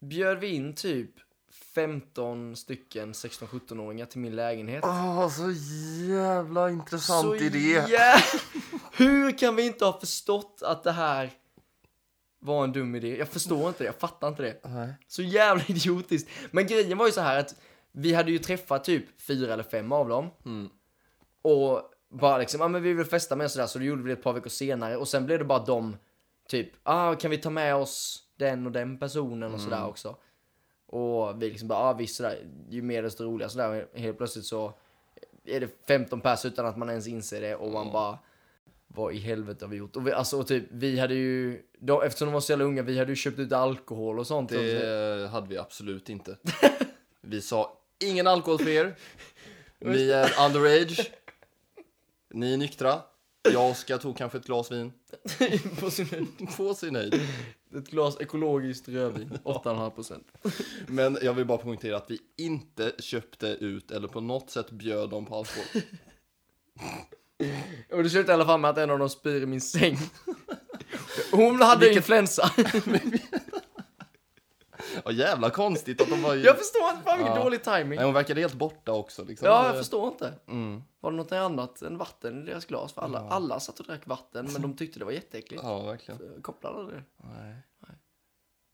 bjöd 0.00 0.38
vi 0.38 0.48
in 0.48 0.74
typ 0.74 1.10
15 1.74 2.56
stycken 2.56 3.12
16-17-åringar 3.12 4.06
till 4.06 4.20
min 4.20 4.36
lägenhet. 4.36 4.84
Åh, 4.84 5.28
så 5.28 5.50
jävla 6.08 6.70
intressant 6.70 7.22
Så 7.22 7.34
idé. 7.36 7.58
jä- 7.80 8.40
Hur 8.92 9.38
kan 9.38 9.56
vi 9.56 9.66
inte 9.66 9.84
ha 9.84 10.00
förstått 10.00 10.62
att 10.64 10.84
det 10.84 10.92
här 10.92 11.30
var 12.44 12.64
en 12.64 12.72
dum 12.72 12.94
idé? 12.94 13.16
Jag 13.18 13.28
förstår 13.28 13.68
inte 13.68 13.84
det, 13.84 13.86
jag 13.86 13.94
fattar 13.94 14.28
inte 14.28 14.42
det. 14.42 14.60
Nej. 14.64 14.94
Så 15.08 15.22
jävla 15.22 15.64
idiotiskt. 15.68 16.30
Men 16.50 16.66
grejen 16.66 16.98
var 16.98 17.06
ju 17.06 17.12
så 17.12 17.20
här 17.20 17.38
att 17.40 17.54
vi 17.92 18.14
hade 18.14 18.30
ju 18.30 18.38
träffat 18.38 18.84
typ 18.84 19.20
fyra 19.20 19.52
eller 19.52 19.62
fem 19.62 19.92
av 19.92 20.08
dem. 20.08 20.30
Mm. 20.44 20.68
Och 21.42 21.82
bara 22.10 22.38
liksom, 22.38 22.60
ja 22.60 22.68
men 22.68 22.82
vi 22.82 22.92
vill 22.92 23.06
festa 23.06 23.36
med 23.36 23.50
sådär, 23.50 23.66
så 23.66 23.78
det 23.78 23.84
gjorde 23.84 24.02
vi 24.02 24.12
ett 24.12 24.22
par 24.22 24.32
veckor 24.32 24.50
senare. 24.50 24.96
Och 24.96 25.08
sen 25.08 25.26
blev 25.26 25.38
det 25.38 25.44
bara 25.44 25.64
de, 25.64 25.96
typ, 26.48 26.68
ah 26.82 27.14
kan 27.14 27.30
vi 27.30 27.38
ta 27.38 27.50
med 27.50 27.74
oss 27.74 28.22
den 28.36 28.66
och 28.66 28.72
den 28.72 28.98
personen 28.98 29.54
och 29.54 29.60
sådär 29.60 29.86
också. 29.86 30.16
Och 30.86 31.42
vi 31.42 31.50
liksom 31.50 31.68
bara, 31.68 31.78
ah 31.78 31.92
visst 31.92 32.16
sådär, 32.16 32.38
ju 32.68 32.82
mer 32.82 33.02
desto 33.02 33.24
roligare 33.24 33.50
sådär. 33.50 33.86
Helt 33.94 34.18
plötsligt 34.18 34.44
så 34.44 34.72
är 35.44 35.60
det 35.60 35.68
15 35.86 36.20
pers 36.20 36.44
utan 36.44 36.66
att 36.66 36.76
man 36.76 36.90
ens 36.90 37.06
inser 37.06 37.40
det 37.40 37.54
och 37.54 37.72
man 37.72 37.92
bara, 37.92 38.18
vad 38.94 39.14
i 39.14 39.18
helvete 39.18 39.64
har 39.64 39.70
vi 39.70 39.76
gjort? 39.76 39.96
Och 39.96 40.06
vi, 40.06 40.12
alltså 40.12 40.38
och 40.38 40.46
typ, 40.46 40.64
vi 40.70 40.98
hade 40.98 41.14
ju, 41.14 41.62
då, 41.78 42.02
eftersom 42.02 42.26
de 42.26 42.32
var 42.32 42.40
så 42.40 42.52
jävla 42.52 42.64
unga, 42.64 42.82
vi 42.82 42.98
hade 42.98 43.12
ju 43.12 43.16
köpt 43.16 43.38
ut 43.38 43.52
alkohol 43.52 44.18
och 44.18 44.26
sånt. 44.26 44.50
Det 44.50 45.28
hade 45.32 45.48
vi 45.48 45.58
absolut 45.58 46.08
inte. 46.08 46.38
Vi 47.26 47.40
sa 47.40 47.78
ingen 47.98 48.26
alkohol 48.26 48.58
för 48.58 48.68
er. 48.68 48.96
Ni 49.78 50.10
är 50.10 50.46
underage. 50.46 51.10
Ni 52.34 52.52
är 52.52 52.56
nyktra. 52.56 53.00
Jag 53.52 53.64
och 53.64 53.70
Oskar 53.70 53.98
tog 53.98 54.16
kanske 54.16 54.38
ett 54.38 54.46
glas 54.46 54.72
vin. 54.72 54.92
på 55.80 55.90
sin 55.90 56.06
höjd. 56.06 56.26
På 56.56 56.74
sin 56.74 56.96
höjd. 56.96 57.14
Ett 57.76 57.88
glas 57.88 58.20
ekologiskt 58.20 58.88
rödvin, 58.88 59.38
8,5 59.44 59.90
procent. 59.90 60.26
Men 60.86 61.18
jag 61.22 61.34
vill 61.34 61.46
bara 61.46 61.58
poängtera 61.58 61.96
att 61.96 62.10
vi 62.10 62.18
inte 62.36 62.92
köpte 62.98 63.46
ut 63.46 63.90
eller 63.90 64.08
på 64.08 64.20
något 64.20 64.50
sätt 64.50 64.70
bjöd 64.70 65.10
dem 65.10 65.26
på 65.26 65.36
alkohol. 65.36 65.82
Och 67.92 68.02
det 68.02 68.10
slutade 68.10 68.32
i 68.32 68.34
alla 68.34 68.44
fall 68.46 68.60
med 68.60 68.70
att 68.70 68.78
en 68.78 68.90
av 68.90 68.98
dem 68.98 69.08
spyr 69.10 69.42
i 69.42 69.46
min 69.46 69.60
säng. 69.60 69.98
Hon 71.32 71.60
hade 71.62 71.92
influensa. 71.94 72.50
Ja, 75.04 75.10
jävla 75.12 75.50
konstigt 75.50 76.00
att 76.00 76.08
de 76.10 76.22
var 76.22 76.34
ju... 76.34 76.42
Jag 76.42 76.58
förstår 76.58 76.90
inte, 76.90 77.02
fan 77.02 77.18
vilken 77.18 77.36
Ja. 77.36 77.42
dålig 77.42 77.64
timing. 77.64 77.96
Nej, 77.96 78.04
hon 78.04 78.14
verkade 78.14 78.40
helt 78.40 78.54
borta 78.54 78.92
också. 78.92 79.24
Liksom. 79.24 79.48
Ja, 79.48 79.66
jag 79.66 79.76
förstår 79.76 80.08
inte. 80.08 80.32
Mm. 80.48 80.82
Var 81.00 81.10
det 81.10 81.16
något 81.16 81.32
annat 81.32 81.82
än 81.82 81.98
vatten 81.98 82.42
i 82.42 82.46
deras 82.46 82.64
glas? 82.64 82.92
För 82.92 83.02
alla, 83.02 83.18
alla 83.18 83.60
satt 83.60 83.80
och 83.80 83.86
drack 83.86 84.06
vatten, 84.06 84.48
men 84.52 84.62
de 84.62 84.76
tyckte 84.76 84.98
det 84.98 85.04
var 85.04 85.12
jätteäckligt. 85.12 85.62
Ja, 85.62 85.82
verkligen. 85.82 86.18
Så 86.18 86.42
Kopplade 86.42 86.90
det. 86.92 87.02
Nej. 87.16 87.54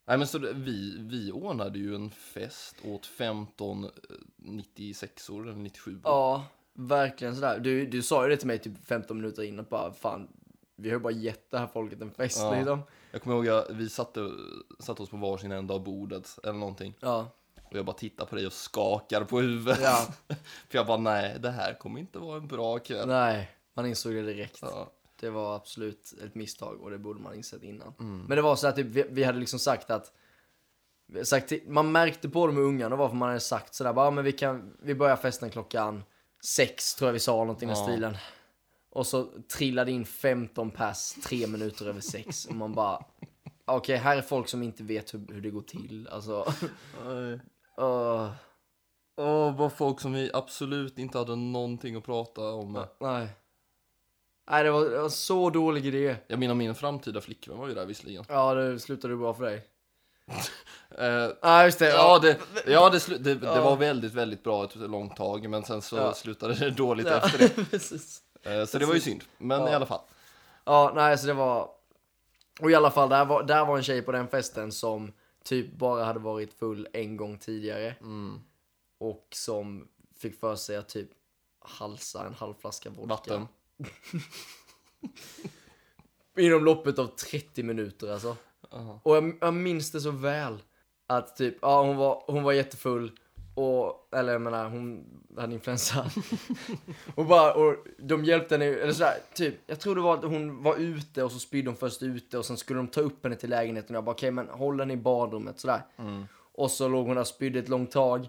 Nej, 0.06 0.18
men 0.18 0.26
så 0.26 0.38
det, 0.38 0.52
vi, 0.52 0.96
vi 0.98 1.32
ordnade 1.32 1.78
ju 1.78 1.94
en 1.94 2.10
fest 2.10 2.76
åt 2.84 3.06
15 3.06 3.84
eh, 3.84 3.90
96or 4.38 5.42
eller 5.42 5.52
97 5.52 6.00
Ja, 6.04 6.46
verkligen 6.86 7.34
sådär. 7.34 7.58
Du, 7.58 7.86
du 7.86 8.02
sa 8.02 8.24
ju 8.24 8.30
det 8.30 8.36
till 8.36 8.46
mig 8.46 8.58
typ 8.58 8.86
15 8.86 9.16
minuter 9.16 9.42
innan, 9.42 9.66
bara 9.70 9.92
fan, 9.92 10.28
vi 10.76 10.88
har 10.88 10.96
ju 10.96 11.00
bara 11.02 11.12
gett 11.12 11.50
det 11.50 11.58
här 11.58 11.66
folket 11.66 12.00
en 12.00 12.10
fest 12.10 12.38
Ja. 12.40 12.54
liksom. 12.54 12.82
Jag 13.12 13.22
kommer 13.22 13.36
ihåg 13.36 13.48
att 13.48 13.70
vi 13.70 13.88
satte, 13.88 14.30
satte 14.80 15.02
oss 15.02 15.10
på 15.10 15.16
varsin 15.16 15.52
ända 15.52 15.74
av 15.74 15.84
bordet 15.84 16.38
eller 16.42 16.52
någonting. 16.58 16.94
Ja, 17.00 17.28
Och 17.70 17.76
jag 17.78 17.84
bara 17.84 17.96
tittar 17.96 18.26
på 18.26 18.36
dig 18.36 18.46
och 18.46 18.52
skakar 18.52 19.24
på 19.24 19.40
huvudet. 19.40 19.78
ja, 19.82 20.06
För 20.68 20.78
jag 20.78 20.86
bara, 20.86 20.96
nej, 20.98 21.36
det 21.40 21.50
här 21.50 21.74
kommer 21.74 22.00
inte 22.00 22.18
vara 22.18 22.36
en 22.36 22.46
bra 22.46 22.78
kväll. 22.78 23.08
nej, 23.08 23.50
man 23.74 23.86
insåg 23.86 24.12
det 24.14 24.22
direkt. 24.22 24.58
Ja. 24.62 24.90
Det 25.20 25.30
var 25.30 25.56
absolut 25.56 26.14
ett 26.24 26.34
misstag 26.34 26.80
och 26.80 26.90
det 26.90 26.98
borde 26.98 27.20
man 27.20 27.34
insett 27.34 27.62
innan. 27.62 27.94
Mm. 28.00 28.24
Men 28.28 28.36
det 28.36 28.42
var 28.42 28.56
så 28.56 28.66
att 28.66 28.76
typ, 28.76 28.86
vi, 28.86 29.04
vi 29.10 29.24
hade 29.24 29.38
liksom 29.38 29.58
sagt 29.58 29.90
att 29.90 30.12
sagt 31.22 31.52
man 31.66 31.92
märkte 31.92 32.28
på 32.28 32.46
de 32.46 32.58
ungarna 32.58 32.96
varför 32.96 33.16
man 33.16 33.28
hade 33.28 33.40
sagt 33.40 33.74
sådär 33.74 33.92
bara, 33.92 34.06
"Ja, 34.06 34.10
men 34.10 34.24
vi 34.24 34.32
kan, 34.32 34.76
vi 34.82 34.94
börjar 34.94 35.16
festen 35.16 35.50
klockan 35.50 36.04
sex 36.44 36.94
tror 36.94 37.08
jag 37.08 37.12
vi 37.12 37.18
sa 37.20 37.36
någonting 37.36 37.68
i 37.68 37.72
Ja. 37.72 37.76
stilen. 37.76 38.16
Och 38.90 39.06
så 39.06 39.26
trillade 39.56 39.90
in 39.92 40.04
15 40.04 40.70
pers 40.70 41.12
tre 41.24 41.46
minuter 41.46 41.86
över 41.88 42.00
sex 42.00 42.46
och 42.46 42.54
man 42.54 42.72
bara 42.72 43.04
okej 43.64 43.96
här 43.96 44.16
är 44.16 44.22
folk 44.22 44.48
som 44.48 44.62
inte 44.62 44.82
vet 44.82 45.14
hur, 45.14 45.26
hur 45.34 45.40
det 45.40 45.50
går 45.50 45.62
till 45.62 46.08
alltså. 46.12 46.52
Nej. 47.06 47.40
Åh, 47.76 48.30
Åh, 49.16 49.56
bara 49.56 49.70
folk 49.70 50.00
som 50.00 50.12
vi 50.12 50.30
absolut 50.34 50.98
inte 50.98 51.18
hade 51.18 51.36
någonting 51.36 51.96
att 51.96 52.04
prata 52.04 52.52
om. 52.52 52.84
nej. 53.00 53.28
Nej 54.50 54.64
det 54.64 54.70
var, 54.70 54.84
det 54.90 54.98
var 55.02 55.08
så 55.08 55.50
dålig 55.50 55.86
idé. 55.86 56.16
Jag 56.26 56.38
menar 56.38 56.54
min 56.54 56.74
framtida 56.74 57.20
flickvän 57.20 57.58
var 57.58 57.68
ju 57.68 57.74
där 57.74 57.86
visserligen. 57.86 58.24
Ja 58.28 58.54
det 58.54 58.78
slutade 58.80 59.16
bra 59.16 59.34
för 59.34 59.44
dig. 59.44 59.62
Eh, 60.98 61.28
Ja 61.42 61.64
just 61.64 61.78
det. 61.78 61.88
ja, 61.88 62.18
det, 62.18 62.38
ja 62.66 62.90
det, 62.90 63.06
det, 63.18 63.34
det 63.34 63.46
Ja. 63.46 63.64
var 63.64 63.76
väldigt, 63.76 64.12
väldigt 64.14 64.44
bra 64.44 64.64
ett 64.64 64.76
långt 64.76 65.16
tag, 65.16 65.48
men 65.50 65.64
sen 65.64 65.82
så 65.82 65.96
Ja. 65.96 66.14
slutade 66.14 66.54
det 66.54 66.70
dåligt 66.70 67.06
Ja, 67.06 67.12
efter 67.16 67.38
det. 67.38 67.64
precis. 67.70 68.22
Eh, 68.42 68.64
så 68.64 68.78
det 68.78 68.86
var 68.86 68.94
ju 68.94 69.00
synd, 69.00 69.24
men 69.38 69.68
i 69.68 69.74
alla 69.74 69.86
fall. 69.86 70.00
Ja, 70.64 70.92
nej, 70.94 71.18
så 71.18 71.26
det 71.26 71.32
var... 71.32 71.68
Och 72.60 72.70
i 72.70 72.74
alla 72.74 72.90
fall, 72.90 73.08
där 73.08 73.24
var, 73.24 73.42
där 73.42 73.64
var 73.64 73.76
en 73.76 73.82
tjej 73.82 74.02
på 74.02 74.12
den 74.12 74.28
festen 74.28 74.72
som 74.72 75.12
typ 75.44 75.72
bara 75.72 76.04
hade 76.04 76.18
varit 76.18 76.54
full 76.58 76.88
en 76.92 77.16
gång 77.16 77.38
tidigare. 77.38 77.94
Mm. 78.00 78.40
Och 78.98 79.28
som 79.34 79.88
fick 80.18 80.40
för 80.40 80.56
sig 80.56 80.76
att 80.76 80.88
typ 80.88 81.08
halsa 81.60 82.26
en 82.26 82.34
halv 82.34 82.54
flaska 82.60 82.90
vodka. 82.90 83.06
Vatten. 83.14 83.48
Inom 86.38 86.64
loppet 86.64 86.98
av 86.98 87.06
30 87.06 87.62
minuter 87.62 88.12
alltså. 88.12 88.36
Aha. 88.72 89.00
Och 89.02 89.16
jag, 89.16 89.32
jag 89.40 89.54
minns 89.54 89.92
det 89.92 90.00
så 90.00 90.10
väl. 90.10 90.58
Att 91.06 91.36
typ, 91.36 91.58
ja 91.62 91.82
hon 91.82 91.96
var, 91.96 92.22
hon 92.26 92.42
var 92.42 92.52
jättefull. 92.52 93.12
Och, 93.54 94.08
eller 94.12 94.32
jag 94.32 94.42
menar, 94.42 94.68
hon 94.68 95.04
hade 95.36 95.54
influensa. 95.54 96.10
och 97.14 97.26
bara, 97.26 97.54
och 97.54 97.76
de 97.98 98.24
hjälpte 98.24 98.54
henne, 98.54 98.64
eller 98.64 98.92
sådär, 98.92 99.14
typ, 99.34 99.54
jag 99.66 99.80
tror 99.80 99.94
det 99.94 100.00
var 100.00 100.14
att 100.14 100.24
hon 100.24 100.62
var 100.62 100.76
ute 100.76 101.22
och 101.22 101.32
så 101.32 101.38
spydde 101.38 101.70
hon 101.70 101.76
först 101.76 102.02
ute 102.02 102.38
och 102.38 102.44
sen 102.46 102.56
skulle 102.56 102.78
de 102.78 102.88
ta 102.88 103.00
upp 103.00 103.24
henne 103.24 103.36
till 103.36 103.50
lägenheten 103.50 103.96
och 103.96 103.96
jag 103.96 104.04
bara 104.04 104.14
okej 104.14 104.30
men 104.30 104.48
håll 104.48 104.80
henne 104.80 104.92
i 104.92 104.96
badrummet 104.96 105.60
sådär. 105.60 105.82
Mm. 105.98 106.24
Och 106.52 106.70
så 106.70 106.88
låg 106.88 107.06
hon 107.06 107.14
där 107.14 107.20
och 107.20 107.26
spydde 107.26 107.58
ett 107.58 107.68
långt 107.68 107.90
tag. 107.90 108.28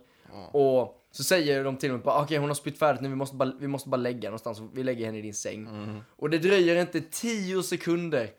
Och 0.52 1.08
så 1.12 1.24
säger 1.24 1.64
de 1.64 1.78
till 1.78 1.92
mig 1.92 2.02
okej 2.04 2.38
hon 2.38 2.50
har 2.50 2.56
spytt 2.56 2.80
färdigt 2.80 3.02
nu, 3.02 3.10
vi 3.10 3.16
måste, 3.16 3.36
bara, 3.36 3.52
vi 3.60 3.68
måste 3.68 3.90
bara 3.90 3.98
lägga 3.98 4.30
någonstans, 4.30 4.62
vi 4.74 4.84
lägger 4.84 5.06
henne 5.06 5.18
i 5.18 5.22
din 5.22 5.34
säng. 5.34 5.68
Mm. 5.68 6.00
Och 6.16 6.30
det 6.30 6.38
dröjer 6.38 6.76
inte 6.76 7.02
10 7.02 7.64
sekunder 7.64 8.30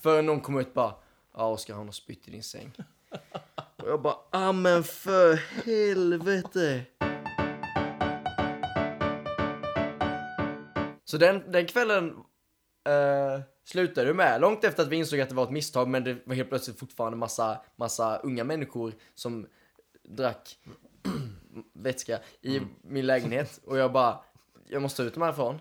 förrän 0.00 0.26
någon 0.26 0.40
kommer 0.40 0.60
ut 0.60 0.74
bara 0.74 0.94
Ja 1.34 1.48
Oskar 1.48 1.74
han 1.74 1.86
har 1.86 1.92
spytt 1.92 2.28
i 2.28 2.30
din 2.30 2.42
säng. 2.42 2.72
och 3.76 3.88
jag 3.88 4.02
bara 4.02 4.16
ah 4.30 4.52
men 4.52 4.84
för 4.84 5.34
helvete. 5.64 6.84
Så 11.04 11.16
den, 11.16 11.52
den 11.52 11.66
kvällen 11.66 12.16
eh, 12.84 13.40
slutade 13.64 14.06
det 14.06 14.14
med, 14.14 14.40
långt 14.40 14.64
efter 14.64 14.82
att 14.82 14.88
vi 14.88 14.96
insåg 14.96 15.20
att 15.20 15.28
det 15.28 15.34
var 15.34 15.44
ett 15.44 15.50
misstag, 15.50 15.88
men 15.88 16.04
det 16.04 16.16
var 16.24 16.34
helt 16.34 16.48
plötsligt 16.48 16.78
fortfarande 16.78 17.18
massa, 17.18 17.60
massa 17.76 18.16
unga 18.16 18.44
människor 18.44 18.92
som 19.14 19.46
drack 20.02 20.58
vätska 21.72 22.18
i 22.40 22.60
min 22.82 23.06
lägenhet. 23.06 23.60
Och 23.64 23.78
jag 23.78 23.92
bara, 23.92 24.20
jag 24.68 24.82
måste 24.82 25.02
ut 25.02 25.14
dem 25.14 25.22
härifrån. 25.22 25.60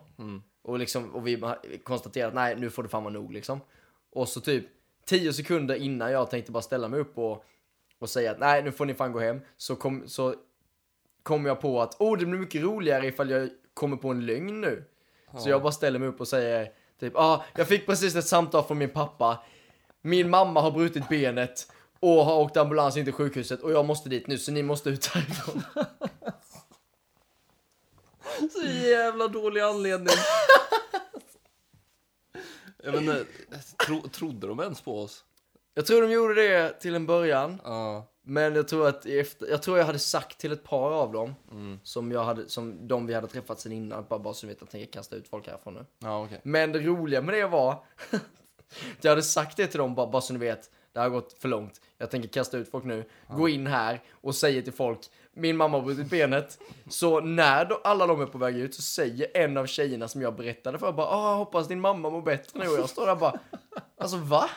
Och, 0.62 0.80
liksom, 0.80 1.16
och 1.16 1.28
vi 1.28 1.44
konstaterade 1.84 2.28
att 2.28 2.36
nej, 2.36 2.56
nu 2.56 2.70
får 2.70 2.84
det 2.84 2.90
fan 2.90 3.04
vara 3.04 3.14
nog 3.14 3.34
liksom. 3.34 3.62
Och 4.12 4.30
så 4.30 4.42
typ 4.42 4.66
tio 5.08 5.34
sekunder 5.34 5.76
innan 5.76 6.12
jag 6.12 6.30
tänkte 6.30 6.52
bara 6.52 6.64
ställa 6.64 6.88
mig 6.88 7.00
upp 7.00 7.18
och, 7.18 7.44
och 8.00 8.10
säga 8.10 8.32
att 8.32 8.40
nej, 8.40 8.64
nu 8.64 8.72
får 8.72 8.86
ni 8.86 8.94
fan 8.94 9.12
gå 9.12 9.20
hem. 9.20 9.42
Så 9.58 9.76
kom, 9.76 10.08
så 10.08 10.36
kom 11.24 11.46
jag 11.46 11.62
på 11.62 11.82
att 11.82 12.02
oh, 12.02 12.18
det 12.18 12.26
blir 12.26 12.40
mycket 12.40 12.64
roligare 12.64 13.08
ifall 13.08 13.30
jag 13.30 13.50
kommer 13.74 13.98
på 13.98 14.10
en 14.10 14.26
lögn 14.26 14.62
nu. 14.62 14.84
Så 15.38 15.50
jag 15.50 15.62
bara 15.62 15.72
ställer 15.72 16.00
mig 16.00 16.08
upp 16.08 16.20
och 16.20 16.28
säger 16.28 16.72
typ, 17.00 17.16
ah, 17.16 17.46
jag 17.56 17.68
fick 17.68 17.86
precis 17.86 18.16
ett 18.16 18.28
samtal 18.28 18.64
från 18.64 18.78
min 18.78 18.90
pappa. 18.90 19.44
Min 20.02 20.30
mamma 20.30 20.62
har 20.62 20.72
brutit 20.72 21.10
benet 21.10 21.72
och 22.00 22.26
har 22.26 22.38
åkt 22.38 22.58
ambulans 22.58 22.98
in 22.98 23.04
till 23.04 23.14
sjukhuset 23.14 23.62
och 23.62 23.72
jag 23.72 23.86
måste 23.86 24.10
dit 24.10 24.28
nu 24.28 24.38
så 24.38 24.52
ni 24.52 24.64
måste 24.64 24.90
ut 24.90 25.06
härifrån. 25.06 25.64
Så 28.52 28.68
jävla 28.68 29.28
dålig 29.28 29.62
anledning. 29.62 30.08
Jag 32.88 32.92
vet 32.94 33.02
inte, 33.02 33.26
tro, 33.86 34.02
trodde 34.02 34.48
de 34.48 34.60
ens 34.60 34.82
på 34.82 35.02
oss? 35.02 35.24
Jag 35.74 35.86
tror 35.86 36.02
de 36.02 36.12
gjorde 36.12 36.34
det 36.34 36.80
till 36.80 36.96
en 36.96 37.06
början. 37.06 37.62
Ja. 37.64 38.08
Men 38.24 38.56
jag 38.56 38.68
tror 38.68 38.88
att 38.88 39.06
efter, 39.06 39.48
jag 39.48 39.64
tror 39.64 39.78
jag 39.78 39.86
hade 39.86 40.00
sagt 40.00 40.38
till 40.38 40.52
ett 40.52 40.64
par 40.64 40.92
av 40.92 41.12
dem, 41.12 41.36
Mm. 41.52 41.80
som, 41.84 42.12
jag 42.12 42.24
hade, 42.24 42.50
som 42.50 42.88
de 42.88 43.08
vi 43.08 43.14
hade 43.14 43.28
träffat 43.28 43.60
sen 43.60 43.72
innan, 43.72 44.06
bara, 44.10 44.20
bara 44.20 44.34
så 44.34 44.46
ni 44.46 44.54
vet 44.54 44.58
att 44.58 44.62
jag 44.62 44.70
tänker 44.72 44.92
kasta 44.94 45.16
ut 45.16 45.28
folk 45.28 45.48
härifrån 45.48 45.74
nu. 45.74 45.86
Ja, 46.00 46.24
okej. 46.24 46.40
Men 46.44 46.72
det 46.72 46.80
roliga 46.80 47.22
med 47.22 47.34
det 47.36 47.48
var, 47.48 47.72
att 47.72 47.84
jag 49.02 49.12
hade 49.12 49.24
sagt 49.24 49.58
det 49.58 49.68
till 49.68 49.78
dem 49.80 49.96
bara, 49.96 50.08
bara 50.08 50.22
så 50.22 50.34
ni 50.34 50.40
vet, 50.40 50.70
det 50.94 51.00
har 51.00 51.10
gått 51.10 51.34
för 51.40 51.48
långt. 51.50 51.82
Jag 51.98 52.12
tänker 52.12 52.30
kasta 52.30 52.58
ut 52.58 52.72
folk 52.72 52.84
nu, 52.86 53.06
gå 53.30 53.50
in 53.50 53.68
här 53.68 54.04
och 54.12 54.36
säga 54.36 54.62
till 54.62 54.74
folk, 54.74 55.00
min 55.38 55.58
mamma 55.58 55.78
har 55.78 55.86
brutit 55.86 56.10
benet. 56.10 56.60
Så 56.90 57.20
när 57.20 57.66
de, 57.66 57.78
alla 57.84 58.08
de 58.08 58.22
är 58.22 58.26
på 58.26 58.38
väg 58.38 58.58
ut 58.58 58.76
så 58.76 58.82
säger 58.82 59.38
en 59.38 59.58
av 59.58 59.66
tjejerna 59.66 60.08
som 60.08 60.22
jag 60.22 60.36
berättade 60.36 60.80
för, 60.80 60.92
bara, 60.92 61.08
ah, 61.08 61.36
hoppas 61.36 61.68
din 61.68 61.80
mamma 61.80 62.10
mår 62.10 62.22
bättre 62.22 62.60
nu. 62.60 62.68
Och 62.70 62.80
jag 62.80 62.90
står 62.90 63.06
där 63.08 63.16
bara, 63.16 63.40
alltså 63.98 64.18
va? 64.18 64.50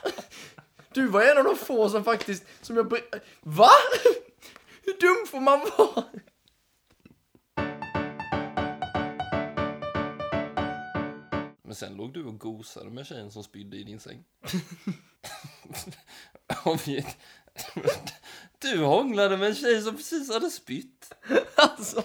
Du 0.93 1.07
var 1.07 1.23
en 1.23 1.39
av 1.39 1.45
de 1.45 1.57
få 1.57 1.89
som 1.89 2.05
faktiskt, 2.05 2.45
som 2.61 2.77
jag 2.77 2.93
Va? 3.41 3.69
Hur 4.83 5.01
dum 5.01 5.27
får 5.27 5.41
man 5.41 5.61
vara? 5.79 6.05
Men 11.63 11.75
sen 11.75 11.95
låg 11.95 12.13
du 12.13 12.25
och 12.25 12.39
gosade 12.39 12.91
med 12.91 13.07
tjejen 13.07 13.31
som 13.31 13.45
spydde 13.45 13.77
i 13.77 13.85
din 13.85 14.01
säng. 14.01 14.25
Om 16.65 16.79
vi- 16.87 17.07
du 18.61 18.85
hånglade 18.85 19.37
med 19.37 19.49
en 19.49 19.55
tjej 19.55 19.83
som 19.83 19.97
precis 19.97 20.33
hade 20.33 20.51
spytt. 20.51 21.15
Alltså. 21.55 22.03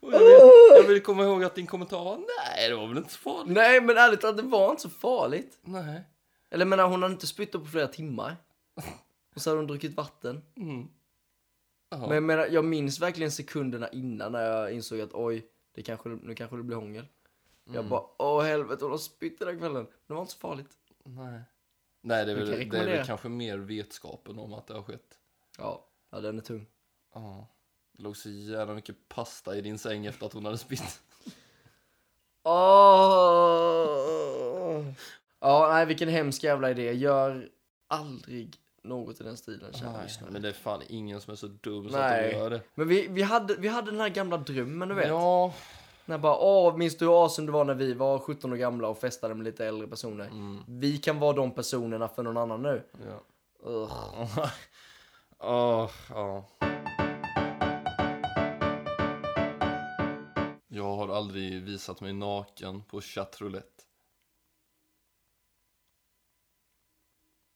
Jag, 0.00 0.18
vill, 0.18 0.38
jag 0.70 0.88
vill 0.88 1.02
komma 1.02 1.24
ihåg 1.24 1.44
att 1.44 1.54
din 1.54 1.66
kommentar 1.66 2.04
var 2.04 2.16
nej, 2.16 2.68
det 2.68 2.76
var 2.76 2.88
väl 2.88 2.96
inte 2.96 3.12
så 3.12 3.18
farligt. 3.18 3.54
Nej 3.54 3.80
men 3.80 3.96
ärligt 3.96 4.20
talat, 4.20 4.36
det 4.36 4.42
var 4.42 4.70
inte 4.70 4.82
så 4.82 4.90
farligt. 4.90 5.58
Nej. 5.62 6.02
Eller 6.50 6.64
jag 6.64 6.68
menar, 6.68 6.88
hon 6.88 7.02
hade 7.02 7.14
inte 7.14 7.26
spytt 7.26 7.52
på 7.52 7.64
flera 7.64 7.88
timmar. 7.88 8.36
Och 9.34 9.42
så 9.42 9.50
hade 9.50 9.60
hon 9.60 9.66
druckit 9.66 9.96
vatten. 9.96 10.42
Mm. 10.56 10.88
Men 11.90 12.10
jag 12.10 12.22
menar, 12.22 12.46
jag 12.46 12.64
minns 12.64 13.00
verkligen 13.00 13.32
sekunderna 13.32 13.88
innan 13.88 14.32
när 14.32 14.42
jag 14.42 14.72
insåg 14.72 15.00
att 15.00 15.14
oj, 15.14 15.46
det 15.74 15.82
kanske, 15.82 16.08
nu 16.08 16.34
kanske 16.34 16.56
det 16.56 16.62
blir 16.62 16.76
hångel. 16.76 17.06
Jag 17.72 17.88
bara, 17.88 18.02
åh 18.18 18.42
helvete, 18.42 18.84
hon 18.84 18.90
har 18.90 18.98
spytt 18.98 19.38
den 19.38 19.48
här 19.48 19.58
kvällen. 19.58 19.84
Men 19.84 19.92
det 20.06 20.14
var 20.14 20.20
inte 20.20 20.32
så 20.32 20.38
farligt. 20.38 20.70
Nej. 21.04 21.40
Nej, 22.06 22.24
det 22.24 22.32
är, 22.32 22.36
väl, 22.36 22.70
det 22.70 22.78
är 22.78 22.86
väl 22.86 23.06
kanske 23.06 23.28
mer 23.28 23.58
vetskapen 23.58 24.38
om 24.38 24.54
att 24.54 24.66
det 24.66 24.74
har 24.74 24.82
skett. 24.82 25.18
Ja, 25.58 25.86
ja 26.10 26.20
den 26.20 26.38
är 26.38 26.42
tung. 26.42 26.66
Ja. 27.14 27.46
Det 27.92 28.02
låg 28.02 28.16
så 28.16 28.28
jävla 28.30 28.74
mycket 28.74 29.08
pasta 29.08 29.56
i 29.56 29.60
din 29.60 29.78
säng 29.78 30.06
efter 30.06 30.26
att 30.26 30.32
hon 30.32 30.44
hade 30.44 30.58
spytt. 30.58 31.00
Åh! 32.42 32.52
Ja, 35.40 35.68
nej 35.72 35.86
vilken 35.86 36.08
hemsk 36.08 36.42
jävla 36.42 36.70
idé. 36.70 36.92
Gör 36.92 37.48
aldrig 37.86 38.60
något 38.82 39.20
i 39.20 39.24
den 39.24 39.36
stilen, 39.36 39.72
kära 39.72 40.02
lyssnare. 40.02 40.30
men 40.30 40.42
det 40.42 40.48
är 40.48 40.52
fan 40.52 40.82
ingen 40.88 41.20
som 41.20 41.32
är 41.32 41.36
så 41.36 41.46
dum 41.46 41.90
så 41.90 41.96
att 41.96 42.22
de 42.22 42.30
gör 42.30 42.50
det. 42.50 42.60
Men 42.74 42.88
vi, 42.88 43.06
vi, 43.08 43.22
hade, 43.22 43.54
vi 43.54 43.68
hade 43.68 43.90
den 43.90 44.00
här 44.00 44.08
gamla 44.08 44.36
drömmen, 44.36 44.88
du 44.88 44.94
vet. 44.94 45.08
Ja. 45.08 45.54
När 46.08 46.18
bara, 46.18 46.36
åh, 46.38 46.76
minns 46.76 46.96
du 46.96 47.04
hur 47.04 47.22
awesome 47.22 47.46
det 47.46 47.52
var 47.52 47.64
när 47.64 47.74
vi 47.74 47.94
var 47.94 48.18
17 48.18 48.52
år 48.52 48.56
gamla 48.56 48.88
och 48.88 48.98
festade 48.98 49.34
med 49.34 49.44
lite 49.44 49.66
äldre 49.66 49.88
personer? 49.88 50.24
Mm. 50.26 50.62
Vi 50.68 50.98
kan 50.98 51.18
vara 51.18 51.32
de 51.32 51.50
personerna 51.54 52.08
för 52.08 52.22
någon 52.22 52.36
annan 52.36 52.62
nu. 52.62 52.82
ja. 53.06 53.22
Ugh. 53.70 54.38
Åh, 55.38 55.90
ja. 56.10 56.44
Jag 60.68 60.96
har 60.96 61.08
aldrig 61.08 61.62
visat 61.62 62.00
mig 62.00 62.12
naken 62.12 62.82
på 62.82 63.00
chattroulette. 63.00 63.82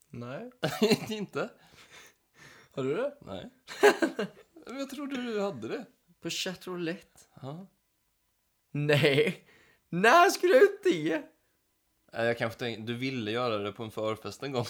Nej, 0.09 0.51
Inte? 1.09 1.49
har 2.71 2.83
du 2.83 2.95
det? 2.95 3.17
Nej. 3.21 3.49
Jag 4.65 4.89
trodde 4.89 5.15
du 5.21 5.41
hade 5.41 5.67
det. 5.67 5.85
På 6.21 6.29
chatroulette? 6.29 7.19
Ja. 7.41 7.67
Nej. 8.71 9.45
När 9.89 10.29
skulle 10.29 10.53
jag 10.53 10.63
ut 10.63 10.83
det? 10.83 11.21
Jag 12.11 12.37
kanske 12.37 12.59
tänkte, 12.59 12.83
du 12.83 12.93
ville 12.93 13.31
göra 13.31 13.57
det 13.57 13.71
på 13.71 13.83
en 13.83 13.91
förfest 13.91 14.43
en 14.43 14.51
gång. 14.51 14.65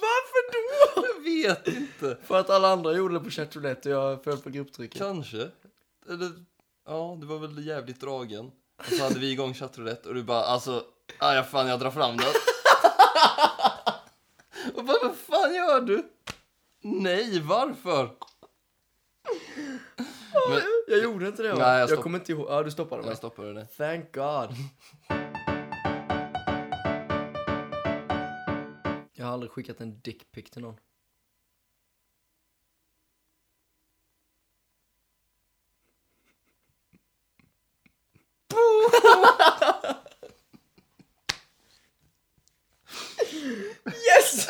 Varför 0.00 0.52
då? 0.52 1.06
Jag 1.06 1.22
vet 1.24 1.68
inte. 1.68 2.18
För 2.22 2.40
att 2.40 2.50
alla 2.50 2.68
andra 2.68 2.92
gjorde 2.92 3.14
det 3.14 3.20
på 3.20 3.30
chatroulette 3.30 3.96
och 3.96 4.02
jag 4.04 4.24
föll 4.24 4.38
på 4.38 4.50
grupptrycket. 4.50 4.98
Kanske. 4.98 5.50
Eller, 6.08 6.30
ja, 6.86 7.16
du 7.20 7.26
var 7.26 7.38
väl 7.38 7.66
jävligt 7.66 8.00
dragen. 8.00 8.50
Och 8.76 8.84
så 8.84 9.02
hade 9.02 9.18
vi 9.18 9.30
igång 9.30 9.54
chattroulette 9.54 10.08
och 10.08 10.14
du 10.14 10.22
bara, 10.22 10.44
alltså, 10.44 10.84
ah, 11.18 11.34
ja 11.34 11.42
fan 11.42 11.68
jag 11.68 11.80
drar 11.80 11.90
fram 11.90 12.16
den. 12.16 12.26
och 14.74 14.84
bara, 14.84 14.96
vad 15.02 15.16
fan 15.16 15.54
gör 15.54 15.80
du? 15.80 16.02
Nej, 16.82 17.40
varför? 17.40 18.10
Men 20.48 20.60
Jag 20.88 21.02
gjorde 21.02 21.26
inte 21.28 21.42
det 21.42 21.52
va? 21.52 21.58
Nej, 21.58 21.80
jag 21.80 21.90
jag 21.90 22.02
kommer 22.02 22.18
inte 22.18 22.32
ihåg. 22.32 22.46
Ja, 22.48 22.62
du 22.62 22.70
stoppade 22.70 23.02
mig. 23.02 23.10
jag 23.10 23.18
stoppade 23.18 23.52
det. 23.54 23.66
Thank 23.66 24.14
God. 24.14 24.50
Jag 29.12 29.26
har 29.26 29.32
aldrig 29.32 29.52
skickat 29.52 29.80
en 29.80 30.00
dickpic 30.00 30.50
till 30.50 30.62
någon. 30.62 30.76
Yes! 43.86 44.48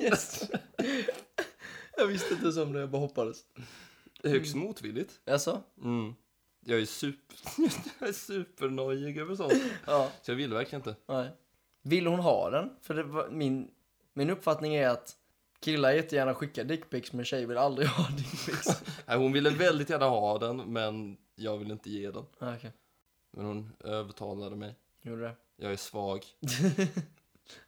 yes! 0.00 0.50
Jag 1.96 2.06
visste 2.06 2.32
inte 2.34 2.42
ens 2.44 2.56
om 2.56 2.72
det, 2.72 2.80
jag 2.80 2.90
bara 2.90 3.00
hoppades. 3.00 3.38
Högst 4.24 4.54
motvilligt. 4.54 5.20
Jaså? 5.24 5.62
Mm. 5.82 6.14
Jag 6.60 6.80
är 6.80 6.86
super, 6.86 7.36
jag 8.00 8.08
är 8.08 8.12
supernojig 8.12 9.18
över 9.18 9.34
sånt. 9.36 9.52
Ja. 9.86 10.10
Så 10.22 10.30
jag 10.30 10.36
vill 10.36 10.54
verkligen 10.54 10.80
inte. 10.80 10.96
Nej. 11.06 11.30
Vill 11.82 12.06
hon 12.06 12.20
ha 12.20 12.50
den? 12.50 12.70
För 12.82 12.94
det 12.94 13.02
var, 13.02 13.28
min, 13.30 13.70
min 14.12 14.30
uppfattning 14.30 14.74
är 14.74 14.88
att 14.88 15.16
killar 15.60 15.92
jättegärna 15.92 16.34
skickar 16.34 16.64
dickpics 16.64 17.12
men 17.12 17.24
tjejer 17.24 17.46
vill 17.46 17.58
aldrig 17.58 17.88
ha 17.98 18.08
dickpics. 18.16 18.82
Nej, 19.06 19.18
hon 19.18 19.32
ville 19.32 19.50
väldigt 19.50 19.90
gärna 19.90 20.06
ha 20.08 20.38
den, 20.38 20.56
men 20.56 21.16
jag 21.34 21.58
vill 21.58 21.70
inte 21.70 21.90
ge 21.90 22.10
den. 22.10 22.24
ah, 22.38 22.54
okej. 22.56 22.72
Men 23.30 23.44
hon 23.46 23.72
övertalade 23.84 24.56
mig. 24.56 24.74
Gjorde 25.02 25.22
det? 25.22 25.36
Jag 25.56 25.72
är 25.72 25.76
svag. 25.76 26.24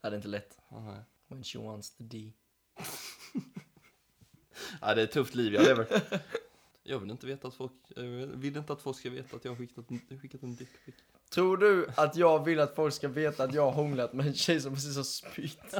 ja, 0.01 0.11
det 0.11 0.15
är 0.15 0.17
inte 0.17 0.29
lätt. 0.29 0.59
Nej. 0.71 1.01
When 1.29 1.45
she 1.45 1.59
wants 1.59 1.91
the 1.97 2.05
D. 2.05 2.33
Ja, 4.81 4.95
det 4.95 5.01
är 5.01 5.05
ett 5.05 5.13
tufft 5.13 5.35
liv 5.35 5.55
jag 5.55 5.65
lever. 5.65 5.87
Jag 6.83 6.99
vill 6.99 7.11
inte 7.11 7.27
veta 7.27 7.49
att 7.49 7.55
folk, 7.55 7.73
vill 8.35 8.57
inte 8.57 8.73
att 8.73 8.83
folk 8.83 8.97
ska 8.99 9.11
veta 9.11 9.37
att 9.37 9.45
jag 9.45 9.53
har 9.53 9.57
skickat, 9.57 9.85
skickat 10.23 10.43
en 10.43 10.57
dickpic. 10.57 10.95
Tror 11.31 11.57
du 11.57 11.87
att 11.97 12.17
jag 12.17 12.45
vill 12.45 12.61
att 12.61 12.75
folk 12.75 12.95
ska 12.95 13.09
veta 13.09 13.45
att 13.45 13.55
jag 13.55 13.63
har 13.63 13.73
hånglat 13.73 14.13
med 14.13 14.27
en 14.27 14.35
tjej 14.35 14.61
som 14.61 14.75
precis 14.75 14.97
har 14.97 15.03
spytt? 15.05 15.75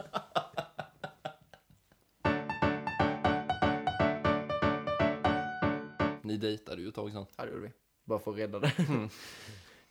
Ni 6.23 6.37
dejtade 6.37 6.83
ju 6.83 6.89
ett 6.89 6.95
tag 6.95 7.13
sedan. 7.13 7.27
Ja, 7.37 7.45
det 7.45 7.51
gjorde 7.51 7.63
vi. 7.63 7.73
Bara 8.05 8.19
för 8.19 8.31
att 8.31 8.39
rädda 8.39 8.59
det. 8.59 8.73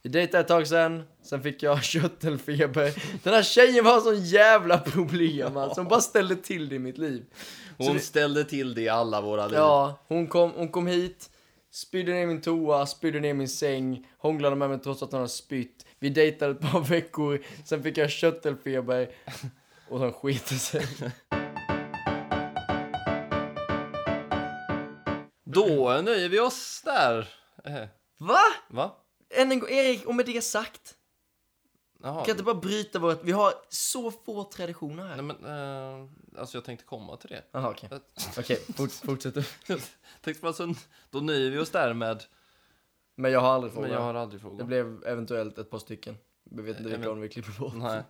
Vi 0.07 0.11
dejtade 0.11 0.41
ett 0.41 0.47
tag 0.47 0.67
sen, 0.67 1.03
sen 1.23 1.43
fick 1.43 1.63
jag 1.63 1.83
köttelfeber. 1.83 2.93
Den 3.23 3.33
här 3.33 3.43
tjejen 3.43 3.85
var 3.85 3.99
sån 4.01 4.23
jävla 4.23 4.77
problem 4.77 5.57
alltså. 5.57 5.81
Hon 5.81 5.87
bara 5.87 6.01
ställde 6.01 6.35
till 6.35 6.69
det 6.69 6.75
i 6.75 6.79
mitt 6.79 6.97
liv. 6.97 7.25
Hon 7.77 7.93
det- 7.93 7.99
ställde 7.99 8.43
till 8.43 8.73
det 8.73 8.81
i 8.81 8.89
alla 8.89 9.21
våra 9.21 9.47
liv. 9.47 9.57
Ja, 9.57 9.99
hon 10.07 10.27
kom, 10.27 10.51
hon 10.51 10.67
kom 10.69 10.87
hit, 10.87 11.29
spydde 11.71 12.11
ner 12.11 12.25
min 12.27 12.41
toa, 12.41 12.85
spydde 12.85 13.19
ner 13.19 13.33
min 13.33 13.49
säng, 13.49 14.07
hånglade 14.17 14.55
med 14.55 14.69
mig 14.69 14.79
trots 14.79 15.03
att 15.03 15.11
hon 15.11 15.17
hade 15.19 15.29
spytt. 15.29 15.85
Vi 15.99 16.09
dejtade 16.09 16.51
ett 16.51 16.71
par 16.71 16.79
veckor, 16.89 17.41
sen 17.65 17.83
fick 17.83 17.97
jag 17.97 18.09
köttelfeber 18.11 19.09
och 19.89 19.99
sen 19.99 20.13
sket 20.13 20.49
det 20.49 20.55
sig. 20.55 20.85
Då 25.45 26.01
nöjer 26.03 26.29
vi 26.29 26.39
oss 26.39 26.81
där. 26.85 27.27
Eh, 27.65 27.87
Va? 28.19 28.39
Va? 28.69 28.95
Än 29.29 29.51
en 29.51 29.59
gång, 29.59 29.69
Erik, 29.69 30.05
och 30.05 30.15
med 30.15 30.25
det 30.25 30.41
sagt. 30.41 30.95
Jaha. 32.03 32.25
Kan 32.25 32.31
inte 32.31 32.43
bara 32.43 32.55
bryta 32.55 32.99
vårt... 32.99 33.23
Vi 33.23 33.31
har 33.31 33.53
så 33.69 34.11
få 34.11 34.43
traditioner 34.43 35.07
här. 35.07 35.21
Nej 35.21 35.35
men, 35.39 35.45
eh, 36.03 36.39
alltså 36.39 36.57
jag 36.57 36.65
tänkte 36.65 36.85
komma 36.85 37.17
till 37.17 37.29
det. 37.29 37.43
Jaha, 37.51 37.69
okej. 37.69 37.89
Okej, 38.37 38.63
fort, 38.75 38.91
fortsätt 38.91 39.33
du. 39.33 39.43
tänkte 40.21 40.41
bara, 40.41 40.53
så, 40.53 40.73
då 41.09 41.19
nöjer 41.19 41.51
vi 41.51 41.57
oss 41.59 41.69
där 41.69 41.93
med, 41.93 42.23
Men 43.15 43.31
jag 43.31 43.39
har 43.39 43.49
aldrig 43.53 43.73
men 43.73 43.81
frågat. 43.83 43.91
jag 43.91 44.01
har 44.01 44.13
aldrig 44.13 44.41
frågat. 44.41 44.57
Det 44.57 44.63
blev 44.63 45.03
eventuellt 45.05 45.57
ett 45.57 45.69
par 45.69 45.79
stycken. 45.79 46.17
Vi 46.43 46.61
vet 46.61 46.77
inte 46.77 46.89
vilka 46.89 46.99
men- 46.99 47.09
om 47.09 47.21
vi 47.21 47.29
klipper 47.29 47.59
bort. 47.59 47.73
Nej. 47.75 48.03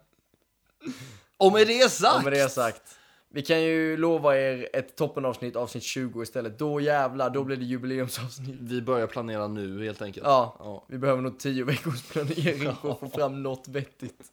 Och 1.38 1.51
med 1.51 1.67
det 1.67 1.91
sagt! 1.91 2.17
Och 2.17 2.23
med 2.23 2.34
det 2.34 2.49
sagt. 2.49 2.97
Vi 3.38 3.43
kan 3.43 3.62
ju 3.63 3.97
lova 3.97 4.38
er 4.38 4.69
ett 4.73 4.95
toppenavsnitt, 4.95 5.56
avsnitt 5.56 5.84
20 5.84 6.21
istället. 6.23 6.60
Då 6.60 6.82
jävlar, 6.82 7.30
då 7.30 7.43
blir 7.43 7.58
det 7.58 7.65
jubileumsavsnitt. 7.65 8.56
Vi 8.60 8.82
börjar 8.82 9.08
planera 9.08 9.47
nu 9.47 9.84
helt 9.86 10.02
enkelt. 10.02 10.26
Ja, 10.26 10.56
Ja. 10.60 10.84
vi 10.88 10.97
behöver 10.97 11.21
nog 11.21 11.39
10 11.39 11.63
veckors 11.63 12.04
planering 12.04 12.76
för 12.76 12.91
att 12.91 13.00
få 13.00 13.10
fram 13.10 13.43
något 13.43 13.67
vettigt. 13.67 14.32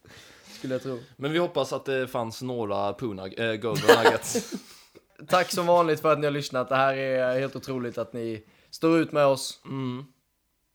Skulle 0.58 0.74
jag 0.74 0.82
tro. 0.82 0.98
Men 1.16 1.32
vi 1.32 1.38
hoppas 1.38 1.72
att 1.72 1.84
det 1.84 2.08
fanns 2.08 2.42
några 2.42 2.92
punag, 2.92 3.34
äh, 3.38 3.54
golden 3.54 3.84
nuggets. 4.04 4.52
Tack 5.28 5.50
som 5.52 5.66
vanligt 5.66 6.00
för 6.00 6.12
att 6.12 6.18
ni 6.18 6.26
har 6.26 6.32
lyssnat. 6.32 6.68
Det 6.68 6.76
här 6.76 6.94
är 6.94 7.40
helt 7.40 7.56
otroligt 7.56 7.98
att 7.98 8.12
ni 8.12 8.44
står 8.70 8.98
ut 8.98 9.12
med 9.12 9.26
oss. 9.26 9.60
Mm. 9.64 10.04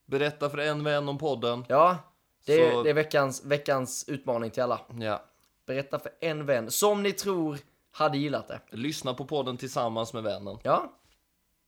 Berätta 0.06 0.50
för 0.50 0.58
en 0.58 0.84
vän 0.84 1.10
om 1.10 1.18
podden. 1.18 1.66
Ja, 1.68 1.98
det 2.46 2.54
är, 2.66 2.72
Så- 2.72 2.84
det 2.84 2.90
är 2.90 2.94
veckans, 2.94 3.46
veckans 3.46 4.06
utmaning 4.08 4.52
till 4.52 4.64
alla. 4.64 4.80
Ja. 5.00 5.24
Berätta 5.66 6.00
för 6.00 6.12
en 6.20 6.46
vän 6.46 6.72
som 6.72 7.04
ni 7.04 7.12
tror 7.12 7.58
hade 7.92 8.18
gillat 8.18 8.48
det. 8.48 8.62
Lyssna 8.72 9.14
på 9.14 9.26
podden 9.26 9.58
tillsammans 9.58 10.14
med 10.14 10.24
vännen. 10.24 10.58
Ja. 10.64 10.94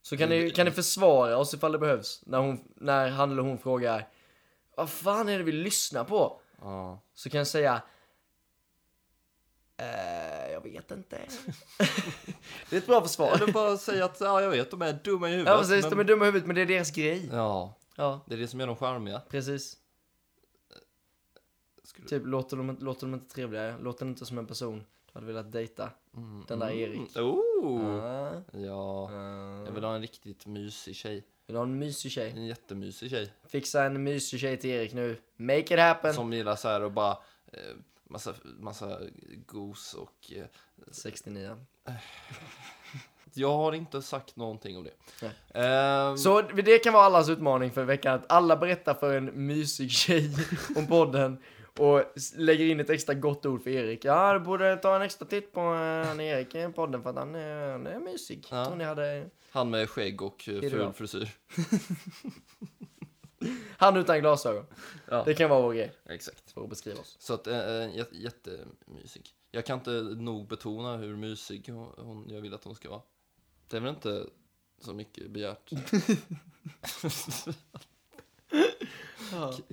Så 0.02 0.18
kan 0.18 0.30
ni, 0.30 0.52
kan 0.52 0.66
ni 0.66 0.72
försvara 0.72 1.38
oss 1.38 1.54
ifall 1.54 1.72
det 1.72 1.80
behövs. 1.80 2.24
När, 2.26 2.40
hon, 2.40 2.72
när 2.76 3.10
han 3.10 3.32
eller 3.32 3.42
hon 3.44 3.58
frågar 3.58 4.08
Vad 4.78 4.90
fan 4.90 5.30
är 5.30 5.38
det 5.38 5.44
vi 5.44 5.52
lyssnar 5.52 6.04
på? 6.04 6.42
Ja. 6.62 7.02
Så 7.14 7.30
kan 7.30 7.38
jag 7.38 7.48
säga 7.48 7.82
eh, 9.78 10.52
Jag 10.52 10.62
vet 10.64 10.92
inte. 10.92 11.22
det 12.70 12.76
är 12.76 12.78
ett 12.78 12.88
bra 12.88 13.02
försvar. 13.02 13.32
Eller 13.36 13.54
bara 13.54 13.78
säga 13.78 14.06
att 14.06 14.20
ja, 14.22 14.42
jag 14.42 14.50
vet, 14.50 14.72
de 14.72 14.82
är 14.82 14.94
dumma 14.94 15.28
i 15.30 15.32
huvudet. 15.32 15.52
Ja 15.54 15.58
precis, 15.60 15.82
men- 15.82 15.90
de 15.90 16.00
är 16.00 16.04
dumma 16.04 16.24
i 16.24 16.28
huvudet 16.28 16.48
men 16.48 16.56
det 16.56 16.62
är 16.62 16.66
deras 16.66 16.92
grej. 16.92 17.30
Ja, 17.32 17.78
Ja, 17.96 18.22
det 18.28 18.34
är 18.34 18.38
det 18.40 18.48
som 18.48 18.60
gör 18.60 18.68
dem 18.68 18.76
charmiga. 18.76 19.20
precis. 19.30 19.78
Skulle- 21.84 22.08
Typ, 22.08 22.22
låter 22.26 22.58
de, 22.58 22.78
låter 22.80 23.02
de 23.08 23.14
inte 23.14 23.34
trevliga? 23.36 23.78
Låter 23.78 24.06
de 24.06 24.10
inte 24.10 24.26
som 24.26 24.38
en 24.38 24.48
person 24.48 24.84
du 25.14 25.20
hade 25.20 25.26
velat 25.28 25.52
dejta? 25.52 25.90
Den 26.48 26.60
där 26.60 26.70
Erik. 26.72 27.18
Oh! 27.18 27.86
Ah, 28.04 28.42
Ja, 28.54 29.10
ah. 29.12 29.66
jag 29.66 29.72
vill 29.72 29.84
ha 29.84 29.96
en 29.96 30.02
riktigt 30.02 30.46
mysig 30.46 30.96
tjej. 30.96 31.24
Vill 31.48 31.54
du 31.54 31.58
ha 31.58 31.64
en 31.64 31.80
mysig 31.80 32.12
tjej? 32.12 32.32
En 32.32 32.46
jättemysig 32.46 33.10
tjej. 33.10 33.34
Fixa 33.48 33.84
en 33.84 34.04
mysig 34.04 34.40
tjej 34.40 34.58
till 34.58 34.70
Erik 34.70 34.94
nu. 34.94 35.18
Make 35.38 35.60
it 35.74 35.80
happen! 35.80 36.14
Som 36.14 36.34
gillar 36.34 36.56
så 36.56 36.68
här 36.68 36.84
och 36.84 36.92
bara 36.92 37.12
eh, 37.54 37.60
massa, 38.04 38.34
massa 38.44 39.00
gos 39.46 39.94
och... 39.94 40.32
Eh, 40.36 40.46
69. 40.92 41.58
jag 43.34 43.58
har 43.58 43.74
inte 43.74 44.02
sagt 44.02 44.36
någonting 44.36 44.78
om 44.78 44.84
det. 44.84 45.32
Ehm, 45.60 46.18
Så 46.18 46.42
det 46.42 46.80
kan 46.80 46.94
vara 46.94 47.04
allas 47.04 47.30
utmaning 47.30 47.72
för 47.72 47.84
veckan, 47.84 48.16
att 48.16 48.32
alla 48.32 48.58
berättar 48.58 48.94
för 48.94 49.18
en 49.18 49.48
mysig 49.48 49.92
tjej 49.92 50.32
om 50.76 50.88
podden 50.88 51.38
och 51.80 52.04
lägger 52.38 52.66
in 52.66 52.80
ett 52.80 52.90
extra 52.90 53.14
gott 53.16 53.46
ord 53.46 53.64
för 53.64 53.70
Erik. 53.70 54.06
Ja, 54.06 54.34
du 54.34 54.40
borde 54.40 54.78
ta 54.78 54.96
en 54.96 55.02
extra 55.02 55.26
titt 55.28 55.52
på 55.54 55.60
eh, 55.60 56.06
han 56.08 56.20
Erik 56.20 56.56
i 56.56 56.68
podden 56.76 57.04
för 57.04 57.10
att 57.10 57.16
han 57.16 57.36
är, 57.36 57.72
han 57.72 57.88
är 57.88 58.00
mysig. 58.00 58.48
Ja. 58.52 58.66
Tror 58.66 58.76
ni 58.76 58.84
hade... 58.84 59.30
Han 59.52 59.70
med 59.70 59.90
skägg 59.90 60.22
och 60.22 60.50
eh, 60.50 60.60
ful 60.62 60.94
frisyr. 60.94 61.30
Han 63.78 63.98
utan 63.98 64.20
glasögon. 64.20 64.66
Ja, 65.08 65.24
Det 65.24 65.34
kan 65.34 65.50
vara 65.50 65.62
vår 65.62 65.74
grej 65.74 65.92
exakt. 66.10 66.52
för 66.52 66.64
att 66.64 66.70
beskriva 66.70 67.00
oss. 67.00 67.16
Så 67.20 67.34
att, 67.34 67.48
jät- 67.48 68.08
jättemysig. 68.12 69.30
Jag 69.52 69.66
kan 69.66 69.78
inte 69.78 69.92
nog 70.02 70.48
betona 70.48 70.98
hur 70.98 71.16
mysig 71.16 71.70
hon, 71.70 71.94
hon, 71.98 72.26
jag 72.30 72.42
vill 72.42 72.54
att 72.54 72.64
hon 72.64 72.76
ska 72.76 72.90
vara. 72.90 73.02
Det 73.68 73.78
är 73.78 73.82
väl 73.82 73.90
inte 73.90 74.26
så 74.82 74.94
mycket 74.94 75.32
begärt. 75.32 75.70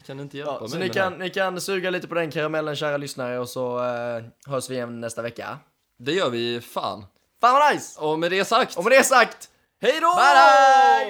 Kan 0.07 0.17
du 0.17 0.23
inte 0.23 0.37
hjälpa 0.39 0.53
Ja, 0.55 0.61
mig 0.61 0.69
så 0.71 0.79
ni 0.79 0.89
det 0.89 1.01
här? 1.01 1.11
kan, 1.11 1.19
ni 1.19 1.31
kan 1.31 1.61
suga 1.61 1.91
lite 1.91 2.09
på 2.09 2.15
den 2.15 2.31
karamellen 2.31 2.77
kära 2.77 2.97
lyssnare 2.97 3.39
och 3.39 3.49
så 3.49 3.85
eh, 3.85 4.25
hörs 4.47 4.71
vi 4.71 4.75
igen 4.75 5.01
nästa 5.01 5.23
vecka. 5.23 5.59
Det 5.99 6.13
gör 6.13 6.31
vi 6.31 6.61
fan. 6.61 7.05
Fan 7.41 7.55
vad 7.55 7.75
nice! 7.75 8.01
Och 8.01 8.19
med 8.19 8.31
det 8.31 8.45
sagt, 8.45 8.77
Och 8.77 8.85
med 8.85 8.93
det 8.93 9.05
sagt, 9.05 9.51
hej 9.81 10.01
då! 10.01 10.15
Bye! 10.15 11.09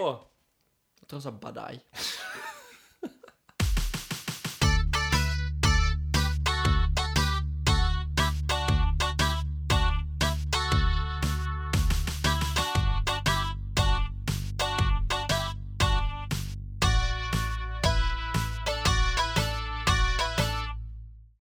jag 1.00 1.08
tror 1.08 1.16
jag 1.16 1.22
sa 1.22 1.30
badaj. 1.30 1.80